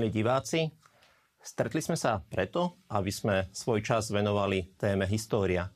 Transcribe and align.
milí 0.00 0.16
diváci, 0.16 0.64
stretli 1.44 1.84
sme 1.84 1.92
sa 1.92 2.24
preto, 2.24 2.80
aby 2.88 3.12
sme 3.12 3.52
svoj 3.52 3.84
čas 3.84 4.08
venovali 4.08 4.72
téme 4.80 5.04
história. 5.04 5.68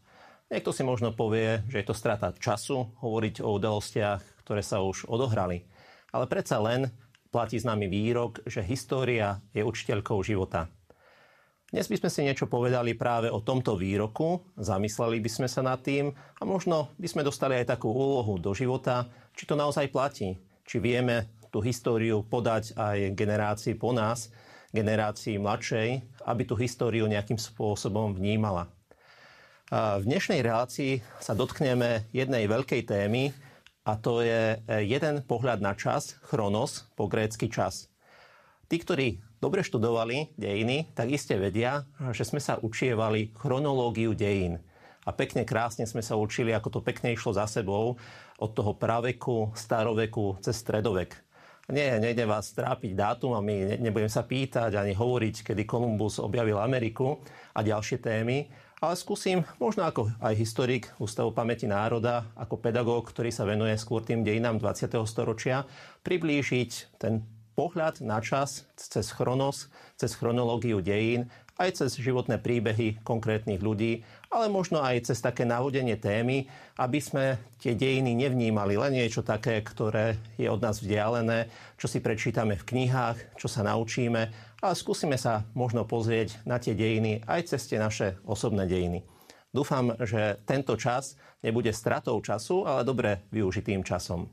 Niekto 0.48 0.72
si 0.72 0.80
možno 0.80 1.12
povie, 1.12 1.60
že 1.68 1.84
je 1.84 1.92
to 1.92 1.92
strata 1.92 2.32
času 2.32 2.88
hovoriť 3.04 3.44
o 3.44 3.52
udalostiach, 3.52 4.40
ktoré 4.40 4.64
sa 4.64 4.80
už 4.80 5.12
odohrali. 5.12 5.68
Ale 6.08 6.24
predsa 6.24 6.56
len 6.64 6.88
platí 7.28 7.60
nami 7.60 7.84
výrok, 7.84 8.40
že 8.48 8.64
história 8.64 9.44
je 9.52 9.60
učiteľkou 9.60 10.24
života. 10.24 10.72
Dnes 11.68 11.84
by 11.84 12.00
sme 12.00 12.08
si 12.08 12.24
niečo 12.24 12.48
povedali 12.48 12.96
práve 12.96 13.28
o 13.28 13.44
tomto 13.44 13.76
výroku, 13.76 14.40
zamysleli 14.56 15.20
by 15.20 15.28
sme 15.28 15.48
sa 15.52 15.60
nad 15.60 15.84
tým 15.84 16.16
a 16.16 16.42
možno 16.48 16.96
by 16.96 17.12
sme 17.12 17.28
dostali 17.28 17.60
aj 17.60 17.76
takú 17.76 17.92
úlohu 17.92 18.40
do 18.40 18.56
života, 18.56 19.04
či 19.36 19.44
to 19.44 19.52
naozaj 19.52 19.92
platí, 19.92 20.32
či 20.64 20.80
vieme 20.80 21.33
tú 21.54 21.62
históriu 21.62 22.26
podať 22.26 22.74
aj 22.74 23.14
generácii 23.14 23.78
po 23.78 23.94
nás, 23.94 24.34
generácii 24.74 25.38
mladšej, 25.38 26.02
aby 26.26 26.42
tú 26.42 26.58
históriu 26.58 27.06
nejakým 27.06 27.38
spôsobom 27.38 28.10
vnímala. 28.10 28.66
V 29.70 30.02
dnešnej 30.02 30.42
relácii 30.42 30.98
sa 31.22 31.30
dotkneme 31.30 32.10
jednej 32.10 32.50
veľkej 32.50 32.90
témy 32.90 33.30
a 33.86 33.94
to 33.94 34.26
je 34.26 34.58
jeden 34.82 35.22
pohľad 35.22 35.62
na 35.62 35.78
čas, 35.78 36.18
chronos, 36.26 36.90
po 36.98 37.06
grécky 37.06 37.46
čas. 37.46 37.86
Tí, 38.66 38.82
ktorí 38.82 39.22
dobre 39.38 39.62
študovali 39.62 40.34
dejiny, 40.34 40.90
tak 40.90 41.14
iste 41.14 41.38
vedia, 41.38 41.86
že 42.10 42.26
sme 42.26 42.42
sa 42.42 42.58
učievali 42.58 43.30
chronológiu 43.38 44.10
dejín. 44.10 44.58
A 45.06 45.14
pekne, 45.14 45.46
krásne 45.46 45.86
sme 45.86 46.02
sa 46.02 46.18
učili, 46.18 46.50
ako 46.50 46.80
to 46.80 46.80
pekne 46.82 47.14
išlo 47.14 47.30
za 47.30 47.46
sebou 47.46 47.94
od 48.42 48.50
toho 48.56 48.74
praveku, 48.74 49.54
staroveku 49.54 50.42
cez 50.42 50.58
stredovek. 50.58 51.14
Nie, 51.72 51.96
nejde 51.96 52.28
vás 52.28 52.52
trápiť 52.52 52.92
dátumami, 52.92 53.80
nebudem 53.80 54.12
sa 54.12 54.20
pýtať 54.20 54.76
ani 54.76 54.92
hovoriť, 54.92 55.48
kedy 55.48 55.64
Kolumbus 55.64 56.20
objavil 56.20 56.60
Ameriku 56.60 57.24
a 57.56 57.64
ďalšie 57.64 58.04
témy, 58.04 58.44
ale 58.84 59.00
skúsim, 59.00 59.40
možno 59.56 59.88
ako 59.88 60.12
aj 60.20 60.36
historik 60.36 60.92
Ústavu 61.00 61.32
pamäti 61.32 61.64
národa, 61.64 62.28
ako 62.36 62.60
pedagóg, 62.60 63.08
ktorý 63.08 63.32
sa 63.32 63.48
venuje 63.48 63.72
skôr 63.80 64.04
tým 64.04 64.20
dejinám 64.20 64.60
20. 64.60 64.92
storočia, 65.08 65.64
priblížiť 66.04 67.00
ten 67.00 67.24
pohľad 67.54 68.02
na 68.02 68.18
čas 68.18 68.66
cez 68.76 69.14
chronos, 69.14 69.70
cez 69.94 70.12
chronológiu 70.18 70.82
dejín 70.82 71.30
aj 71.54 71.78
cez 71.78 72.02
životné 72.02 72.42
príbehy 72.42 72.98
konkrétnych 73.06 73.62
ľudí, 73.62 74.02
ale 74.26 74.50
možno 74.50 74.82
aj 74.82 75.06
cez 75.06 75.22
také 75.22 75.46
navodenie 75.46 75.94
témy, 75.94 76.50
aby 76.82 76.98
sme 76.98 77.38
tie 77.62 77.78
dejiny 77.78 78.18
nevnímali 78.18 78.74
len 78.74 78.98
niečo 78.98 79.22
také, 79.22 79.62
ktoré 79.62 80.18
je 80.34 80.50
od 80.50 80.58
nás 80.58 80.82
vzdialené, 80.82 81.46
čo 81.78 81.86
si 81.86 82.02
prečítame 82.02 82.58
v 82.58 82.66
knihách, 82.66 83.38
čo 83.38 83.46
sa 83.46 83.62
naučíme, 83.62 84.22
ale 84.58 84.74
skúsime 84.74 85.14
sa 85.14 85.46
možno 85.54 85.86
pozrieť 85.86 86.42
na 86.42 86.58
tie 86.58 86.74
dejiny 86.74 87.22
aj 87.22 87.54
cez 87.54 87.70
tie 87.70 87.78
naše 87.78 88.18
osobné 88.26 88.66
dejiny. 88.66 89.06
Dúfam, 89.54 89.94
že 90.02 90.42
tento 90.42 90.74
čas 90.74 91.14
nebude 91.38 91.70
stratou 91.70 92.18
času, 92.18 92.66
ale 92.66 92.82
dobre 92.82 93.30
využitým 93.30 93.86
časom. 93.86 94.26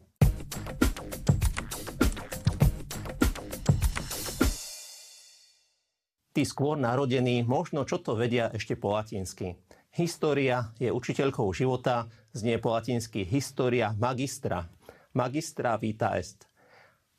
Tí 6.32 6.48
skôr 6.48 6.80
narodení 6.80 7.44
možno 7.44 7.84
čo 7.84 8.00
to 8.00 8.16
vedia 8.16 8.52
ešte 8.52 8.80
po 8.80 8.96
latinsky. 8.96 9.60
História 9.92 10.72
je 10.80 10.88
učiteľkou 10.88 11.52
života, 11.52 12.08
znie 12.32 12.56
po 12.64 12.72
latinsky 12.72 13.28
história 13.28 13.92
magistra. 14.00 14.72
Magistra 15.12 15.76
vita 15.76 16.16
est. 16.16 16.48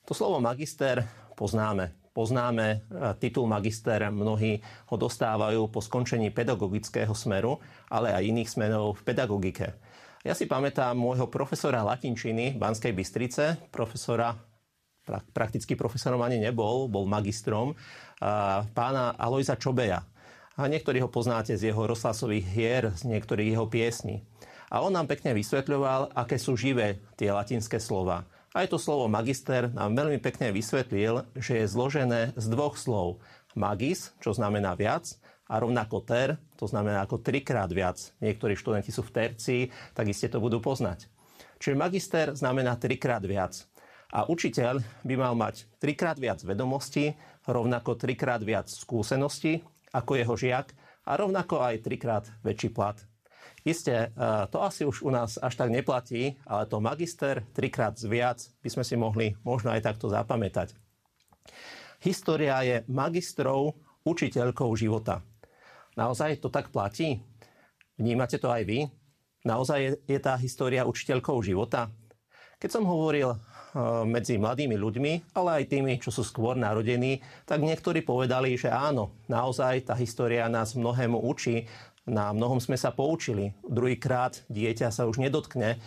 To 0.08 0.16
slovo 0.16 0.40
magister 0.40 1.04
poznáme. 1.36 1.92
Poznáme 2.12 2.66
e, 2.68 2.76
titul 3.20 3.48
magister, 3.48 4.12
mnohí 4.12 4.60
ho 4.92 4.96
dostávajú 5.00 5.72
po 5.72 5.80
skončení 5.80 6.28
pedagogického 6.28 7.12
smeru, 7.16 7.56
ale 7.88 8.12
aj 8.12 8.28
iných 8.28 8.52
smerov 8.52 9.00
v 9.00 9.04
pedagogike. 9.04 9.66
Ja 10.22 10.36
si 10.36 10.44
pamätám 10.44 10.94
môjho 10.94 11.26
profesora 11.32 11.80
latinčiny 11.82 12.54
Banskej 12.60 12.92
Bystrice, 12.92 13.44
profesora 13.72 14.36
prakticky 15.34 15.74
profesorom 15.74 16.22
ani 16.22 16.38
nebol, 16.38 16.86
bol 16.86 17.06
magistrom, 17.06 17.74
pána 18.72 19.14
Alojza 19.18 19.58
Čobeja. 19.58 20.06
A 20.60 20.68
niektorí 20.68 21.00
ho 21.00 21.08
poznáte 21.08 21.56
z 21.56 21.72
jeho 21.72 21.88
rozhlasových 21.88 22.46
hier, 22.52 22.82
z 22.92 23.08
niektorých 23.08 23.56
jeho 23.56 23.66
piesní. 23.72 24.20
A 24.68 24.84
on 24.84 24.92
nám 24.92 25.08
pekne 25.08 25.32
vysvetľoval, 25.32 26.12
aké 26.12 26.36
sú 26.36 26.56
živé 26.56 27.00
tie 27.16 27.32
latinské 27.32 27.80
slova. 27.80 28.28
Aj 28.52 28.68
to 28.68 28.76
slovo 28.76 29.08
magister 29.08 29.72
nám 29.72 29.96
veľmi 29.96 30.20
pekne 30.20 30.52
vysvetlil, 30.52 31.24
že 31.32 31.64
je 31.64 31.66
zložené 31.72 32.36
z 32.36 32.44
dvoch 32.52 32.76
slov. 32.76 33.24
Magis, 33.56 34.12
čo 34.20 34.36
znamená 34.36 34.76
viac, 34.76 35.08
a 35.48 35.60
rovnako 35.60 36.04
ter, 36.04 36.36
to 36.56 36.64
znamená 36.68 37.04
ako 37.04 37.20
trikrát 37.20 37.68
viac. 37.72 38.00
Niektorí 38.20 38.56
študenti 38.56 38.88
sú 38.88 39.04
v 39.04 39.12
tercii, 39.12 39.62
tak 39.92 40.08
iste 40.08 40.28
to 40.28 40.40
budú 40.40 40.60
poznať. 40.60 41.08
Čiže 41.60 41.76
magister 41.76 42.26
znamená 42.36 42.76
trikrát 42.76 43.24
viac. 43.24 43.64
A 44.12 44.28
učiteľ 44.28 44.84
by 45.08 45.14
mal 45.16 45.32
mať 45.32 45.64
trikrát 45.80 46.20
viac 46.20 46.44
vedomostí, 46.44 47.16
rovnako 47.48 47.96
trikrát 47.96 48.44
viac 48.44 48.68
skúseností 48.68 49.64
ako 49.92 50.20
jeho 50.20 50.34
žiak 50.36 50.72
a 51.08 51.16
rovnako 51.16 51.64
aj 51.64 51.84
trikrát 51.84 52.24
väčší 52.44 52.72
plat. 52.72 53.00
Isté, 53.62 54.10
e, 54.10 54.28
to 54.50 54.58
asi 54.58 54.82
už 54.82 55.06
u 55.06 55.10
nás 55.14 55.38
až 55.38 55.54
tak 55.54 55.70
neplatí, 55.70 56.34
ale 56.44 56.66
to 56.66 56.82
magister 56.82 57.46
trikrát 57.54 57.94
viac 58.02 58.42
by 58.60 58.68
sme 58.68 58.84
si 58.84 58.94
mohli 58.98 59.26
možno 59.46 59.70
aj 59.70 59.86
takto 59.86 60.10
zapamätať. 60.10 60.74
História 62.02 62.58
je 62.66 62.82
magistrov 62.90 63.78
učiteľkou 64.02 64.74
života. 64.74 65.22
Naozaj 65.94 66.42
to 66.42 66.50
tak 66.50 66.74
platí? 66.74 67.22
Vnímate 67.94 68.42
to 68.42 68.50
aj 68.50 68.66
vy? 68.66 68.90
Naozaj 69.46 70.02
je, 70.10 70.18
tá 70.18 70.34
história 70.38 70.82
učiteľkou 70.82 71.38
života? 71.46 71.94
Keď 72.58 72.70
som 72.70 72.84
hovoril 72.86 73.38
medzi 74.04 74.36
mladými 74.36 74.76
ľuďmi, 74.76 75.32
ale 75.32 75.64
aj 75.64 75.72
tými, 75.72 75.96
čo 75.96 76.12
sú 76.12 76.20
skôr 76.20 76.52
narodení, 76.60 77.24
tak 77.48 77.64
niektorí 77.64 78.04
povedali, 78.04 78.52
že 78.52 78.68
áno, 78.68 79.16
naozaj 79.32 79.88
tá 79.88 79.94
história 79.96 80.44
nás 80.52 80.76
mnohému 80.76 81.16
učí, 81.16 81.64
na 82.02 82.34
mnohom 82.34 82.58
sme 82.58 82.74
sa 82.74 82.90
poučili. 82.90 83.54
Druhýkrát 83.62 84.42
dieťa 84.50 84.90
sa 84.90 85.06
už 85.06 85.22
nedotkne 85.22 85.78
eh, 85.78 85.80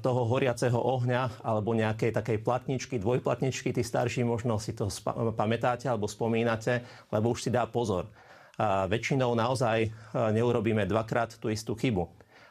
toho 0.00 0.24
horiaceho 0.24 0.80
ohňa 0.80 1.44
alebo 1.44 1.76
nejakej 1.76 2.16
takej 2.16 2.38
platničky, 2.40 2.96
dvojplatničky, 2.96 3.76
tí 3.76 3.82
starší 3.84 4.24
možno 4.24 4.56
si 4.56 4.72
to 4.72 4.88
pamätáte 5.36 5.84
alebo 5.86 6.08
spomínate, 6.08 6.80
lebo 7.12 7.36
už 7.36 7.48
si 7.48 7.50
dá 7.52 7.68
pozor. 7.68 8.08
A 8.58 8.88
väčšinou 8.88 9.36
naozaj 9.36 9.78
eh, 9.84 9.90
neurobíme 10.32 10.88
dvakrát 10.88 11.36
tú 11.36 11.52
istú 11.52 11.76
chybu. 11.76 12.08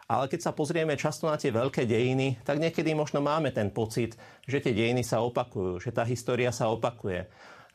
Ale 0.07 0.31
keď 0.31 0.39
sa 0.39 0.55
pozrieme 0.55 0.95
často 0.95 1.27
na 1.27 1.35
tie 1.35 1.51
veľké 1.51 1.83
dejiny, 1.83 2.39
tak 2.47 2.63
niekedy 2.63 2.95
možno 2.95 3.19
máme 3.19 3.51
ten 3.51 3.67
pocit, 3.67 4.15
že 4.47 4.63
tie 4.63 4.71
dejiny 4.71 5.03
sa 5.03 5.19
opakujú, 5.19 5.83
že 5.83 5.91
tá 5.91 6.07
história 6.07 6.51
sa 6.55 6.71
opakuje 6.71 7.27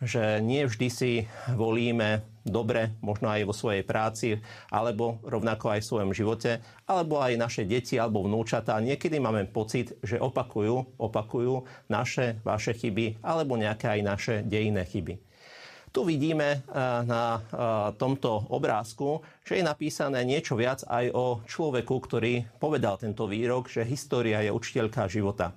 že 0.02 0.42
nie 0.42 0.66
vždy 0.66 0.88
si 0.90 1.12
volíme 1.54 2.26
dobre, 2.42 2.98
možno 2.98 3.30
aj 3.30 3.46
vo 3.46 3.54
svojej 3.54 3.86
práci, 3.86 4.42
alebo 4.66 5.22
rovnako 5.22 5.78
aj 5.78 5.80
v 5.86 5.88
svojom 5.94 6.10
živote, 6.10 6.58
alebo 6.90 7.22
aj 7.22 7.38
naše 7.38 7.62
deti 7.62 7.94
alebo 8.02 8.26
vnúčatá. 8.26 8.82
Niekedy 8.82 9.22
máme 9.22 9.46
pocit, 9.46 9.94
že 10.02 10.18
opakujú, 10.18 10.98
opakujú 10.98 11.62
naše, 11.86 12.42
vaše 12.42 12.74
chyby, 12.74 13.22
alebo 13.22 13.54
nejaké 13.54 13.94
aj 13.94 14.00
naše 14.02 14.34
dejinné 14.42 14.82
chyby. 14.82 15.31
Tu 15.92 16.00
vidíme 16.08 16.48
eh, 16.56 16.60
na 17.04 17.36
eh, 17.36 17.40
tomto 18.00 18.48
obrázku, 18.48 19.20
že 19.44 19.60
je 19.60 19.68
napísané 19.68 20.24
niečo 20.24 20.56
viac 20.56 20.80
aj 20.88 21.12
o 21.12 21.44
človeku, 21.44 21.92
ktorý 22.00 22.48
povedal 22.56 22.96
tento 22.96 23.28
výrok, 23.28 23.68
že 23.68 23.84
história 23.84 24.40
je 24.40 24.48
učiteľka 24.48 25.04
života. 25.12 25.52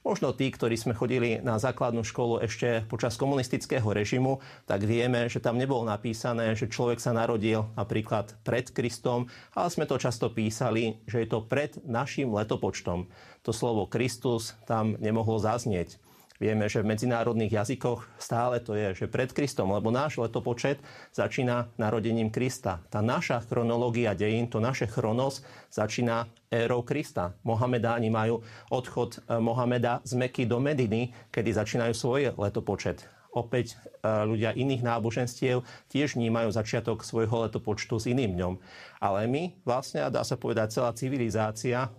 Možno 0.00 0.32
tí, 0.32 0.48
ktorí 0.48 0.80
sme 0.80 0.96
chodili 0.96 1.44
na 1.44 1.60
základnú 1.60 2.00
školu 2.00 2.40
ešte 2.40 2.88
počas 2.88 3.20
komunistického 3.20 3.84
režimu, 3.84 4.40
tak 4.64 4.80
vieme, 4.88 5.28
že 5.28 5.44
tam 5.44 5.60
nebolo 5.60 5.84
napísané, 5.84 6.56
že 6.56 6.72
človek 6.72 6.96
sa 6.96 7.12
narodil 7.12 7.68
napríklad 7.76 8.32
pred 8.40 8.72
Kristom, 8.72 9.28
ale 9.52 9.68
sme 9.68 9.84
to 9.84 10.00
často 10.00 10.32
písali, 10.32 10.96
že 11.04 11.20
je 11.20 11.28
to 11.28 11.44
pred 11.44 11.76
našim 11.84 12.32
letopočtom. 12.32 13.12
To 13.44 13.50
slovo 13.52 13.84
Kristus 13.84 14.56
tam 14.64 14.96
nemohlo 14.96 15.36
zaznieť. 15.36 16.00
Vieme, 16.40 16.72
že 16.72 16.80
v 16.80 16.96
medzinárodných 16.96 17.52
jazykoch 17.52 18.16
stále 18.16 18.64
to 18.64 18.72
je, 18.72 19.04
že 19.04 19.12
pred 19.12 19.28
Kristom, 19.28 19.76
lebo 19.76 19.92
náš 19.92 20.16
letopočet 20.16 20.80
začína 21.12 21.68
narodením 21.76 22.32
Krista. 22.32 22.80
Tá 22.88 23.04
naša 23.04 23.44
chronológia 23.44 24.16
dejín, 24.16 24.48
to 24.48 24.56
naše 24.56 24.88
chronos 24.88 25.44
začína 25.68 26.32
érou 26.48 26.80
Krista. 26.80 27.36
Mohamedáni 27.44 28.08
majú 28.08 28.40
odchod 28.72 29.20
e, 29.20 29.36
Mohameda 29.36 30.00
z 30.00 30.16
Meky 30.16 30.48
do 30.48 30.64
Mediny, 30.64 31.12
kedy 31.28 31.52
začínajú 31.52 31.92
svoj 31.92 32.32
letopočet. 32.40 33.04
Opäť 33.36 33.76
e, 34.00 34.08
ľudia 34.08 34.56
iných 34.56 34.80
náboženstiev 34.80 35.60
tiež 35.92 36.16
vnímajú 36.16 36.56
začiatok 36.56 37.04
svojho 37.04 37.52
letopočtu 37.52 38.00
s 38.00 38.08
iným 38.08 38.40
dňom. 38.40 38.54
Ale 38.96 39.28
my 39.28 39.60
vlastne, 39.68 40.08
dá 40.08 40.24
sa 40.24 40.40
povedať, 40.40 40.72
celá 40.72 40.96
civilizácia 40.96 41.92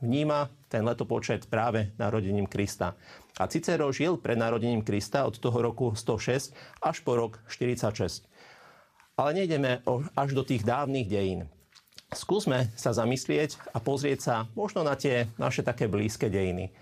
vníma 0.00 0.48
ten 0.74 0.82
letopočet 0.82 1.46
práve 1.46 1.94
narodením 1.94 2.50
Krista. 2.50 2.98
A 3.38 3.46
Cicero 3.46 3.94
žil 3.94 4.18
pred 4.18 4.34
narodením 4.34 4.82
Krista 4.82 5.22
od 5.22 5.38
toho 5.38 5.62
roku 5.62 5.94
106 5.94 6.50
až 6.82 6.96
po 7.06 7.14
rok 7.14 7.38
46. 7.46 8.26
Ale 9.14 9.30
nejdeme 9.38 9.86
až 10.18 10.34
do 10.34 10.42
tých 10.42 10.66
dávnych 10.66 11.06
dejín. 11.06 11.46
Skúsme 12.10 12.74
sa 12.74 12.90
zamyslieť 12.90 13.70
a 13.70 13.78
pozrieť 13.78 14.18
sa 14.18 14.34
možno 14.58 14.82
na 14.82 14.98
tie 14.98 15.30
naše 15.38 15.62
také 15.62 15.86
blízke 15.86 16.26
dejiny. 16.26 16.74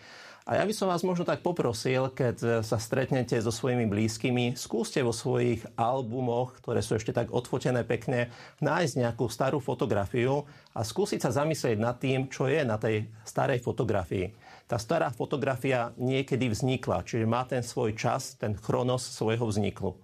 A 0.42 0.58
ja 0.58 0.66
by 0.66 0.74
som 0.74 0.90
vás 0.90 1.06
možno 1.06 1.22
tak 1.22 1.38
poprosil, 1.38 2.10
keď 2.10 2.66
sa 2.66 2.74
stretnete 2.74 3.38
so 3.38 3.54
svojimi 3.54 3.86
blízkymi, 3.86 4.58
skúste 4.58 4.98
vo 5.06 5.14
svojich 5.14 5.62
albumoch, 5.78 6.58
ktoré 6.58 6.82
sú 6.82 6.98
ešte 6.98 7.14
tak 7.14 7.30
odfotené 7.30 7.86
pekne, 7.86 8.26
nájsť 8.58 8.94
nejakú 9.06 9.30
starú 9.30 9.62
fotografiu 9.62 10.42
a 10.74 10.82
skúsiť 10.82 11.22
sa 11.22 11.30
zamyslieť 11.30 11.78
nad 11.78 11.94
tým, 12.02 12.26
čo 12.26 12.50
je 12.50 12.66
na 12.66 12.74
tej 12.74 13.06
starej 13.22 13.62
fotografii. 13.62 14.34
Tá 14.66 14.82
stará 14.82 15.14
fotografia 15.14 15.94
niekedy 15.94 16.50
vznikla, 16.50 17.06
čiže 17.06 17.22
má 17.22 17.46
ten 17.46 17.62
svoj 17.62 17.94
čas, 17.94 18.34
ten 18.34 18.58
chronos 18.58 19.06
svojho 19.14 19.46
vzniklu. 19.46 19.94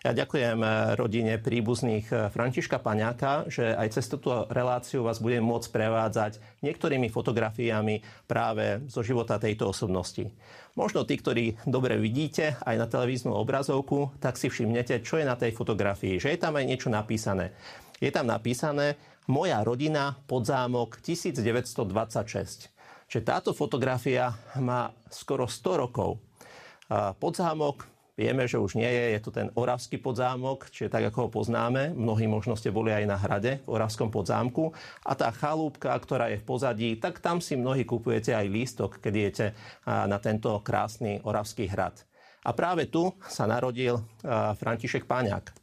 Ja 0.00 0.16
ďakujem 0.16 0.64
eh, 0.64 0.72
rodine 0.96 1.36
príbuzných 1.36 2.06
eh, 2.08 2.18
Františka 2.32 2.80
Paňáka, 2.80 3.52
že 3.52 3.76
aj 3.76 4.00
cez 4.00 4.08
túto 4.08 4.48
reláciu 4.48 5.04
vás 5.04 5.20
budem 5.20 5.44
môcť 5.44 5.68
prevádzať 5.68 6.32
niektorými 6.64 7.12
fotografiami 7.12 8.00
práve 8.24 8.80
zo 8.88 9.04
života 9.04 9.36
tejto 9.36 9.68
osobnosti. 9.68 10.24
Možno 10.72 11.04
tí, 11.04 11.20
ktorí 11.20 11.60
dobre 11.68 12.00
vidíte 12.00 12.56
aj 12.64 12.80
na 12.80 12.88
televíznu 12.88 13.28
obrazovku, 13.36 14.16
tak 14.24 14.40
si 14.40 14.48
všimnete, 14.48 15.04
čo 15.04 15.20
je 15.20 15.28
na 15.28 15.36
tej 15.36 15.52
fotografii, 15.52 16.16
že 16.16 16.32
je 16.32 16.40
tam 16.40 16.56
aj 16.56 16.64
niečo 16.64 16.88
napísané. 16.88 17.52
Je 18.00 18.08
tam 18.08 18.24
napísané 18.24 18.96
Moja 19.28 19.60
rodina 19.60 20.16
podzámok 20.24 20.96
1926. 21.04 22.72
Čiže 23.04 23.20
táto 23.20 23.52
fotografia 23.52 24.32
má 24.58 24.90
skoro 25.12 25.44
100 25.44 25.82
rokov. 25.86 26.18
Podzámok 27.20 27.99
Vieme, 28.20 28.44
že 28.44 28.60
už 28.60 28.76
nie 28.76 28.84
je, 28.84 29.16
je 29.16 29.20
to 29.24 29.32
ten 29.32 29.48
Oravský 29.56 29.96
podzámok, 29.96 30.68
čiže 30.68 30.92
tak, 30.92 31.08
ako 31.08 31.18
ho 31.24 31.28
poznáme. 31.40 31.96
Mnohí 31.96 32.28
možno 32.28 32.52
ste 32.52 32.68
boli 32.68 32.92
aj 32.92 33.08
na 33.08 33.16
hrade 33.16 33.64
v 33.64 33.68
Oravskom 33.72 34.12
podzámku. 34.12 34.76
A 35.08 35.16
tá 35.16 35.32
chalúbka, 35.32 35.96
ktorá 35.96 36.28
je 36.28 36.36
v 36.36 36.44
pozadí, 36.44 37.00
tak 37.00 37.24
tam 37.24 37.40
si 37.40 37.56
mnohí 37.56 37.88
kupujete 37.88 38.36
aj 38.36 38.52
lístok, 38.52 39.00
keď 39.00 39.12
idete 39.16 39.46
na 39.88 40.20
tento 40.20 40.52
krásny 40.60 41.16
Oravský 41.24 41.64
hrad. 41.72 41.96
A 42.44 42.52
práve 42.52 42.92
tu 42.92 43.08
sa 43.24 43.48
narodil 43.48 43.96
František 44.60 45.08
Páňák. 45.08 45.56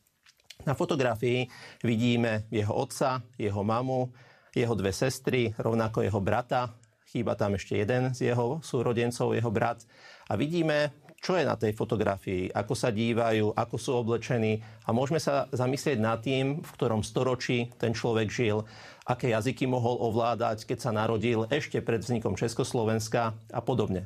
Na 0.65 0.73
fotografii 0.73 1.45
vidíme 1.85 2.49
jeho 2.49 2.73
otca, 2.73 3.21
jeho 3.37 3.61
mamu, 3.61 4.09
jeho 4.57 4.73
dve 4.73 4.89
sestry, 4.97 5.53
rovnako 5.53 6.09
jeho 6.09 6.17
brata. 6.17 6.73
Chýba 7.05 7.37
tam 7.37 7.53
ešte 7.53 7.77
jeden 7.77 8.17
z 8.17 8.33
jeho 8.33 8.65
súrodencov, 8.65 9.37
jeho 9.37 9.53
brat. 9.53 9.85
A 10.27 10.33
vidíme 10.33 11.05
čo 11.17 11.33
je 11.33 11.43
na 11.43 11.57
tej 11.57 11.73
fotografii, 11.73 12.53
ako 12.53 12.73
sa 12.77 12.93
dívajú, 12.93 13.51
ako 13.57 13.75
sú 13.75 13.91
oblečení 13.97 14.61
a 14.85 14.93
môžeme 14.93 15.17
sa 15.17 15.49
zamyslieť 15.49 15.97
nad 15.97 16.21
tým, 16.21 16.61
v 16.61 16.69
ktorom 16.77 17.01
storočí 17.01 17.73
ten 17.81 17.91
človek 17.91 18.29
žil, 18.29 18.63
aké 19.07 19.33
jazyky 19.33 19.65
mohol 19.65 19.97
ovládať, 19.97 20.67
keď 20.67 20.77
sa 20.77 20.91
narodil 20.93 21.49
ešte 21.49 21.81
pred 21.81 22.03
vznikom 22.03 22.37
Československa 22.37 23.33
a 23.49 23.59
podobne. 23.63 24.05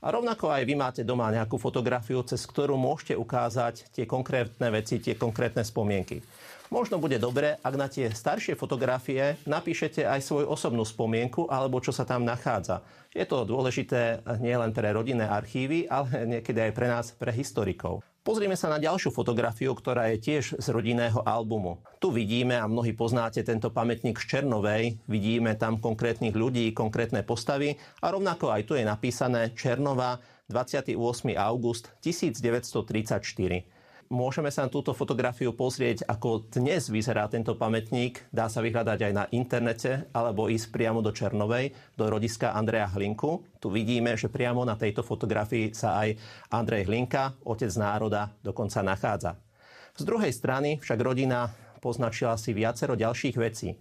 A 0.00 0.08
rovnako 0.08 0.48
aj 0.48 0.64
vy 0.64 0.74
máte 0.80 1.02
doma 1.04 1.28
nejakú 1.28 1.60
fotografiu, 1.60 2.24
cez 2.24 2.48
ktorú 2.48 2.80
môžete 2.80 3.20
ukázať 3.20 3.92
tie 3.92 4.08
konkrétne 4.08 4.72
veci, 4.72 4.96
tie 4.96 5.12
konkrétne 5.12 5.60
spomienky. 5.60 6.24
Možno 6.72 6.96
bude 6.96 7.20
dobre, 7.20 7.60
ak 7.60 7.74
na 7.76 7.90
tie 7.90 8.08
staršie 8.08 8.56
fotografie 8.56 9.36
napíšete 9.44 10.06
aj 10.06 10.22
svoju 10.22 10.46
osobnú 10.48 10.86
spomienku 10.86 11.50
alebo 11.50 11.82
čo 11.84 11.92
sa 11.92 12.08
tam 12.08 12.24
nachádza. 12.24 12.80
Je 13.10 13.26
to 13.26 13.42
dôležité 13.42 14.22
nielen 14.38 14.70
pre 14.70 14.88
rodinné 14.94 15.26
archívy, 15.26 15.90
ale 15.90 16.24
niekedy 16.38 16.70
aj 16.70 16.72
pre 16.72 16.86
nás, 16.86 17.06
pre 17.12 17.34
historikov. 17.34 18.06
Pozrieme 18.30 18.54
sa 18.54 18.70
na 18.70 18.78
ďalšiu 18.78 19.10
fotografiu, 19.10 19.74
ktorá 19.74 20.14
je 20.14 20.22
tiež 20.22 20.62
z 20.62 20.66
rodinného 20.70 21.18
albumu. 21.26 21.82
Tu 21.98 22.14
vidíme, 22.14 22.54
a 22.54 22.70
mnohí 22.70 22.94
poznáte 22.94 23.42
tento 23.42 23.74
pamätník 23.74 24.22
z 24.22 24.38
Černovej, 24.38 25.02
vidíme 25.10 25.58
tam 25.58 25.82
konkrétnych 25.82 26.38
ľudí, 26.38 26.70
konkrétne 26.70 27.26
postavy 27.26 27.74
a 27.98 28.06
rovnako 28.14 28.54
aj 28.54 28.70
tu 28.70 28.78
je 28.78 28.86
napísané 28.86 29.50
Černova 29.58 30.22
28. 30.46 30.94
august 31.34 31.90
1934. 32.06 33.79
Môžeme 34.10 34.50
sa 34.50 34.66
na 34.66 34.74
túto 34.74 34.90
fotografiu 34.90 35.54
pozrieť, 35.54 36.02
ako 36.02 36.50
dnes 36.50 36.90
vyzerá 36.90 37.30
tento 37.30 37.54
pamätník. 37.54 38.26
Dá 38.34 38.50
sa 38.50 38.58
vyhľadať 38.58 38.98
aj 39.06 39.12
na 39.14 39.24
internete 39.30 40.10
alebo 40.10 40.50
ísť 40.50 40.74
priamo 40.74 40.98
do 40.98 41.14
Černovej, 41.14 41.70
do 41.94 42.10
rodiska 42.10 42.50
Andreja 42.50 42.90
Hlinku. 42.90 43.46
Tu 43.62 43.70
vidíme, 43.70 44.18
že 44.18 44.26
priamo 44.26 44.66
na 44.66 44.74
tejto 44.74 45.06
fotografii 45.06 45.70
sa 45.70 46.02
aj 46.02 46.18
Andrej 46.50 46.90
Hlinka, 46.90 47.38
otec 47.46 47.70
národa, 47.78 48.34
dokonca 48.42 48.82
nachádza. 48.82 49.38
Z 49.94 50.02
druhej 50.02 50.34
strany 50.34 50.82
však 50.82 50.98
rodina 50.98 51.46
poznačila 51.78 52.34
si 52.34 52.50
viacero 52.50 52.98
ďalších 52.98 53.36
vecí. 53.38 53.78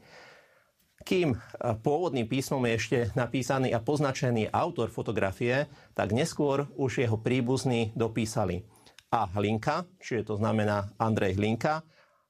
Kým 1.10 1.34
pôvodným 1.82 2.30
písmom 2.30 2.62
je 2.70 2.78
ešte 2.78 2.98
napísaný 3.18 3.74
a 3.74 3.82
poznačený 3.82 4.54
autor 4.54 4.94
fotografie, 4.94 5.66
tak 5.98 6.14
neskôr 6.14 6.70
už 6.78 7.02
jeho 7.02 7.18
príbuzní 7.18 7.98
dopísali– 7.98 8.62
a 9.10 9.26
Hlinka, 9.38 9.90
čiže 9.98 10.34
to 10.34 10.36
znamená 10.38 10.94
Andrej 11.02 11.38
Hlinka, 11.42 11.82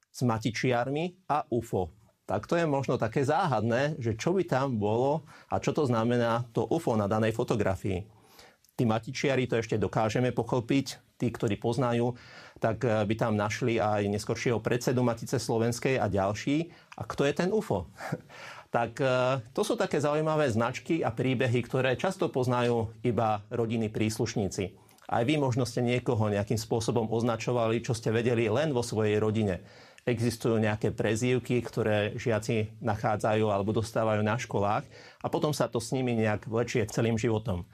s 0.10 0.24
matičiarmi 0.24 1.30
a 1.30 1.46
UFO. 1.52 1.92
Tak 2.26 2.46
to 2.46 2.56
je 2.56 2.66
možno 2.70 3.02
také 3.02 3.26
záhadné, 3.26 3.98
že 3.98 4.14
čo 4.14 4.38
by 4.38 4.46
tam 4.46 4.78
bolo 4.78 5.26
a 5.50 5.58
čo 5.58 5.74
to 5.74 5.86
znamená 5.90 6.46
to 6.54 6.66
UFO 6.70 6.94
na 6.94 7.10
danej 7.10 7.34
fotografii. 7.34 8.06
Tí 8.78 8.88
matičiari 8.88 9.50
to 9.50 9.60
ešte 9.60 9.76
dokážeme 9.76 10.32
pochopiť, 10.32 11.18
tí, 11.20 11.28
ktorí 11.28 11.60
poznajú, 11.60 12.16
tak 12.64 12.88
eh, 12.88 13.04
by 13.04 13.16
tam 13.20 13.36
našli 13.36 13.76
aj 13.76 14.08
neskoršieho 14.08 14.64
predsedu 14.64 15.04
Matice 15.04 15.36
Slovenskej 15.36 16.00
a 16.00 16.08
ďalší. 16.08 16.72
A 16.96 17.04
kto 17.04 17.28
je 17.28 17.34
ten 17.36 17.50
UFO? 17.52 17.92
tak 18.78 19.04
eh, 19.04 19.44
to 19.52 19.68
sú 19.68 19.76
také 19.76 20.00
zaujímavé 20.00 20.48
značky 20.48 21.04
a 21.04 21.12
príbehy, 21.12 21.60
ktoré 21.66 22.00
často 22.00 22.32
poznajú 22.32 22.96
iba 23.04 23.44
rodiny 23.52 23.92
príslušníci. 23.92 24.89
Aj 25.10 25.26
vy 25.26 25.42
možno 25.42 25.66
ste 25.66 25.82
niekoho 25.82 26.30
nejakým 26.30 26.62
spôsobom 26.62 27.10
označovali, 27.10 27.82
čo 27.82 27.98
ste 27.98 28.14
vedeli 28.14 28.46
len 28.46 28.70
vo 28.70 28.86
svojej 28.86 29.18
rodine. 29.18 29.66
Existujú 30.06 30.62
nejaké 30.62 30.94
prezývky, 30.94 31.60
ktoré 31.66 32.14
žiaci 32.14 32.78
nachádzajú 32.80 33.50
alebo 33.50 33.74
dostávajú 33.74 34.22
na 34.22 34.38
školách 34.38 34.86
a 35.26 35.28
potom 35.28 35.50
sa 35.50 35.66
to 35.66 35.82
s 35.82 35.92
nimi 35.98 36.14
nejak 36.14 36.46
vlečie 36.46 36.86
celým 36.88 37.18
životom. 37.18 37.66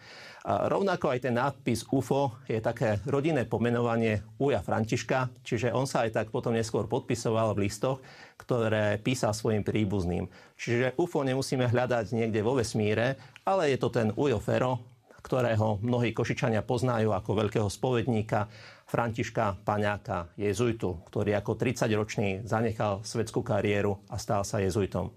A 0.45 0.69
rovnako 0.69 1.11
aj 1.11 1.19
ten 1.25 1.35
nápis 1.35 1.83
UFO 1.89 2.39
je 2.47 2.61
také 2.63 3.01
rodinné 3.03 3.49
pomenovanie 3.49 4.21
Uja 4.37 4.61
Františka, 4.61 5.33
čiže 5.41 5.73
on 5.73 5.89
sa 5.89 6.05
aj 6.07 6.15
tak 6.15 6.27
potom 6.29 6.53
neskôr 6.53 6.87
podpisoval 6.87 7.57
v 7.57 7.65
listoch, 7.67 7.99
ktoré 8.37 9.01
písal 9.01 9.33
svojim 9.33 9.65
príbuzným. 9.65 10.29
Čiže 10.55 10.95
UFO 11.01 11.25
nemusíme 11.25 11.67
hľadať 11.67 12.13
niekde 12.13 12.45
vo 12.45 12.55
vesmíre, 12.55 13.19
ale 13.43 13.73
je 13.73 13.77
to 13.81 13.89
ten 13.89 14.13
Ujo 14.13 14.37
Fero, 14.37 14.94
ktorého 15.25 15.81
mnohí 15.81 16.13
Košičania 16.13 16.61
poznajú 16.61 17.09
ako 17.09 17.31
veľkého 17.33 17.65
spovedníka 17.65 18.45
Františka 18.85 19.65
Paňáka, 19.65 20.29
jezuitu, 20.37 21.01
ktorý 21.09 21.33
ako 21.41 21.57
30-ročný 21.57 22.45
zanechal 22.45 23.01
svetskú 23.01 23.41
kariéru 23.41 23.97
a 24.13 24.21
stal 24.21 24.45
sa 24.45 24.61
jezuitom. 24.61 25.09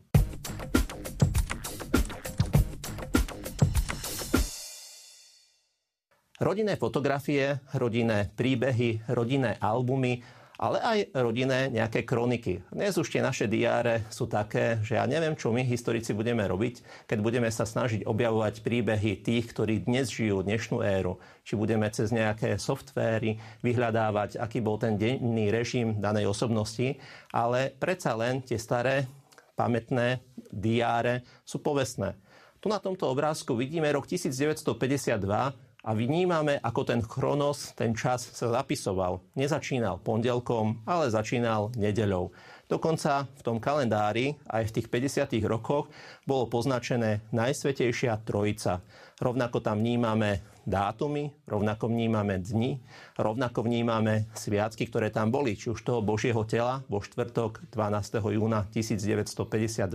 Rodinné 6.38 6.78
fotografie, 6.78 7.60
rodinné 7.74 8.30
príbehy, 8.32 9.10
rodinné 9.10 9.58
albumy 9.58 10.22
ale 10.58 10.82
aj 10.82 10.98
rodinné 11.14 11.70
nejaké 11.70 12.02
kroniky. 12.02 12.66
Dnes 12.74 12.98
už 12.98 13.06
tie 13.06 13.22
naše 13.22 13.46
diáre 13.46 14.02
sú 14.10 14.26
také, 14.26 14.82
že 14.82 14.98
ja 14.98 15.06
neviem, 15.06 15.38
čo 15.38 15.54
my 15.54 15.62
historici 15.62 16.10
budeme 16.10 16.42
robiť, 16.42 17.06
keď 17.06 17.18
budeme 17.22 17.46
sa 17.54 17.62
snažiť 17.62 18.02
objavovať 18.02 18.66
príbehy 18.66 19.22
tých, 19.22 19.54
ktorí 19.54 19.86
dnes 19.86 20.10
žijú 20.10 20.42
dnešnú 20.42 20.82
éru. 20.82 21.22
Či 21.46 21.54
budeme 21.54 21.86
cez 21.94 22.10
nejaké 22.10 22.58
softvéry 22.58 23.38
vyhľadávať, 23.62 24.42
aký 24.42 24.58
bol 24.58 24.82
ten 24.82 24.98
denný 24.98 25.54
režim 25.54 26.02
danej 26.02 26.26
osobnosti, 26.26 26.98
ale 27.30 27.70
predsa 27.78 28.18
len 28.18 28.42
tie 28.42 28.58
staré 28.58 29.06
pamätné 29.54 30.18
diáre 30.50 31.22
sú 31.46 31.62
povestné. 31.62 32.18
Tu 32.58 32.66
na 32.66 32.82
tomto 32.82 33.06
obrázku 33.06 33.54
vidíme 33.54 33.86
rok 33.94 34.10
1952, 34.10 35.67
a 35.86 35.94
vnímame, 35.94 36.58
ako 36.58 36.82
ten 36.82 37.00
chronos, 37.00 37.72
ten 37.78 37.94
čas 37.94 38.26
sa 38.34 38.50
zapisoval. 38.50 39.22
Nezačínal 39.38 40.02
pondelkom, 40.02 40.82
ale 40.82 41.08
začínal 41.08 41.70
nedeľou. 41.78 42.34
Dokonca 42.68 43.24
v 43.24 43.40
tom 43.40 43.56
kalendári 43.56 44.36
aj 44.44 44.68
v 44.68 44.74
tých 44.76 44.88
50. 44.92 45.40
rokoch 45.48 45.88
bolo 46.28 46.52
poznačené 46.52 47.24
Najsvetejšia 47.32 48.20
Trojica. 48.28 48.84
Rovnako 49.16 49.64
tam 49.64 49.80
vnímame 49.80 50.44
dátumy, 50.68 51.32
rovnako 51.48 51.88
vnímame 51.88 52.44
dni, 52.44 52.76
rovnako 53.16 53.64
vnímame 53.64 54.28
sviatky, 54.36 54.84
ktoré 54.84 55.08
tam 55.08 55.32
boli, 55.32 55.56
či 55.56 55.72
už 55.72 55.80
toho 55.80 56.04
Božieho 56.04 56.44
tela 56.44 56.84
vo 56.92 57.00
štvrtok 57.00 57.72
12. 57.72 58.20
júna 58.36 58.68
1952, 58.68 59.88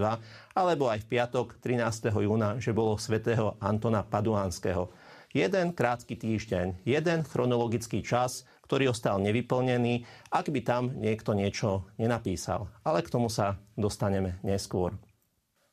alebo 0.57 0.89
aj 0.89 1.05
v 1.05 1.07
piatok 1.13 1.61
13. 1.61 2.09
júna, 2.09 2.57
že 2.57 2.73
bolo 2.73 2.97
svätého 2.97 3.53
Antona 3.61 4.01
Paduánskeho. 4.01 4.89
Jeden 5.33 5.73
krátky 5.73 6.13
týždeň, 6.13 6.85
jeden 6.85 7.25
chronologický 7.25 8.05
čas, 8.05 8.45
ktorý 8.69 8.93
ostal 8.93 9.17
nevyplnený, 9.17 10.05
ak 10.29 10.53
by 10.53 10.61
tam 10.61 10.93
niekto 10.93 11.33
niečo 11.33 11.89
nenapísal. 11.97 12.69
Ale 12.85 13.01
k 13.01 13.09
tomu 13.09 13.33
sa 13.33 13.57
dostaneme 13.73 14.37
neskôr. 14.45 14.93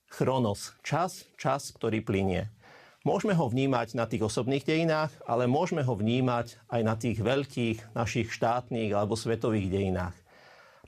Chronos, 0.09 0.73
čas, 0.81 1.29
čas, 1.37 1.77
ktorý 1.77 2.01
plinie. 2.01 2.49
Môžeme 3.05 3.37
ho 3.37 3.53
vnímať 3.53 4.01
na 4.01 4.09
tých 4.09 4.25
osobných 4.25 4.65
dejinách, 4.65 5.13
ale 5.29 5.45
môžeme 5.45 5.85
ho 5.85 5.93
vnímať 5.93 6.57
aj 6.73 6.81
na 6.81 6.97
tých 6.97 7.21
veľkých 7.21 7.93
našich 7.93 8.33
štátnych 8.33 8.97
alebo 8.97 9.13
svetových 9.13 9.69
dejinách. 9.69 10.17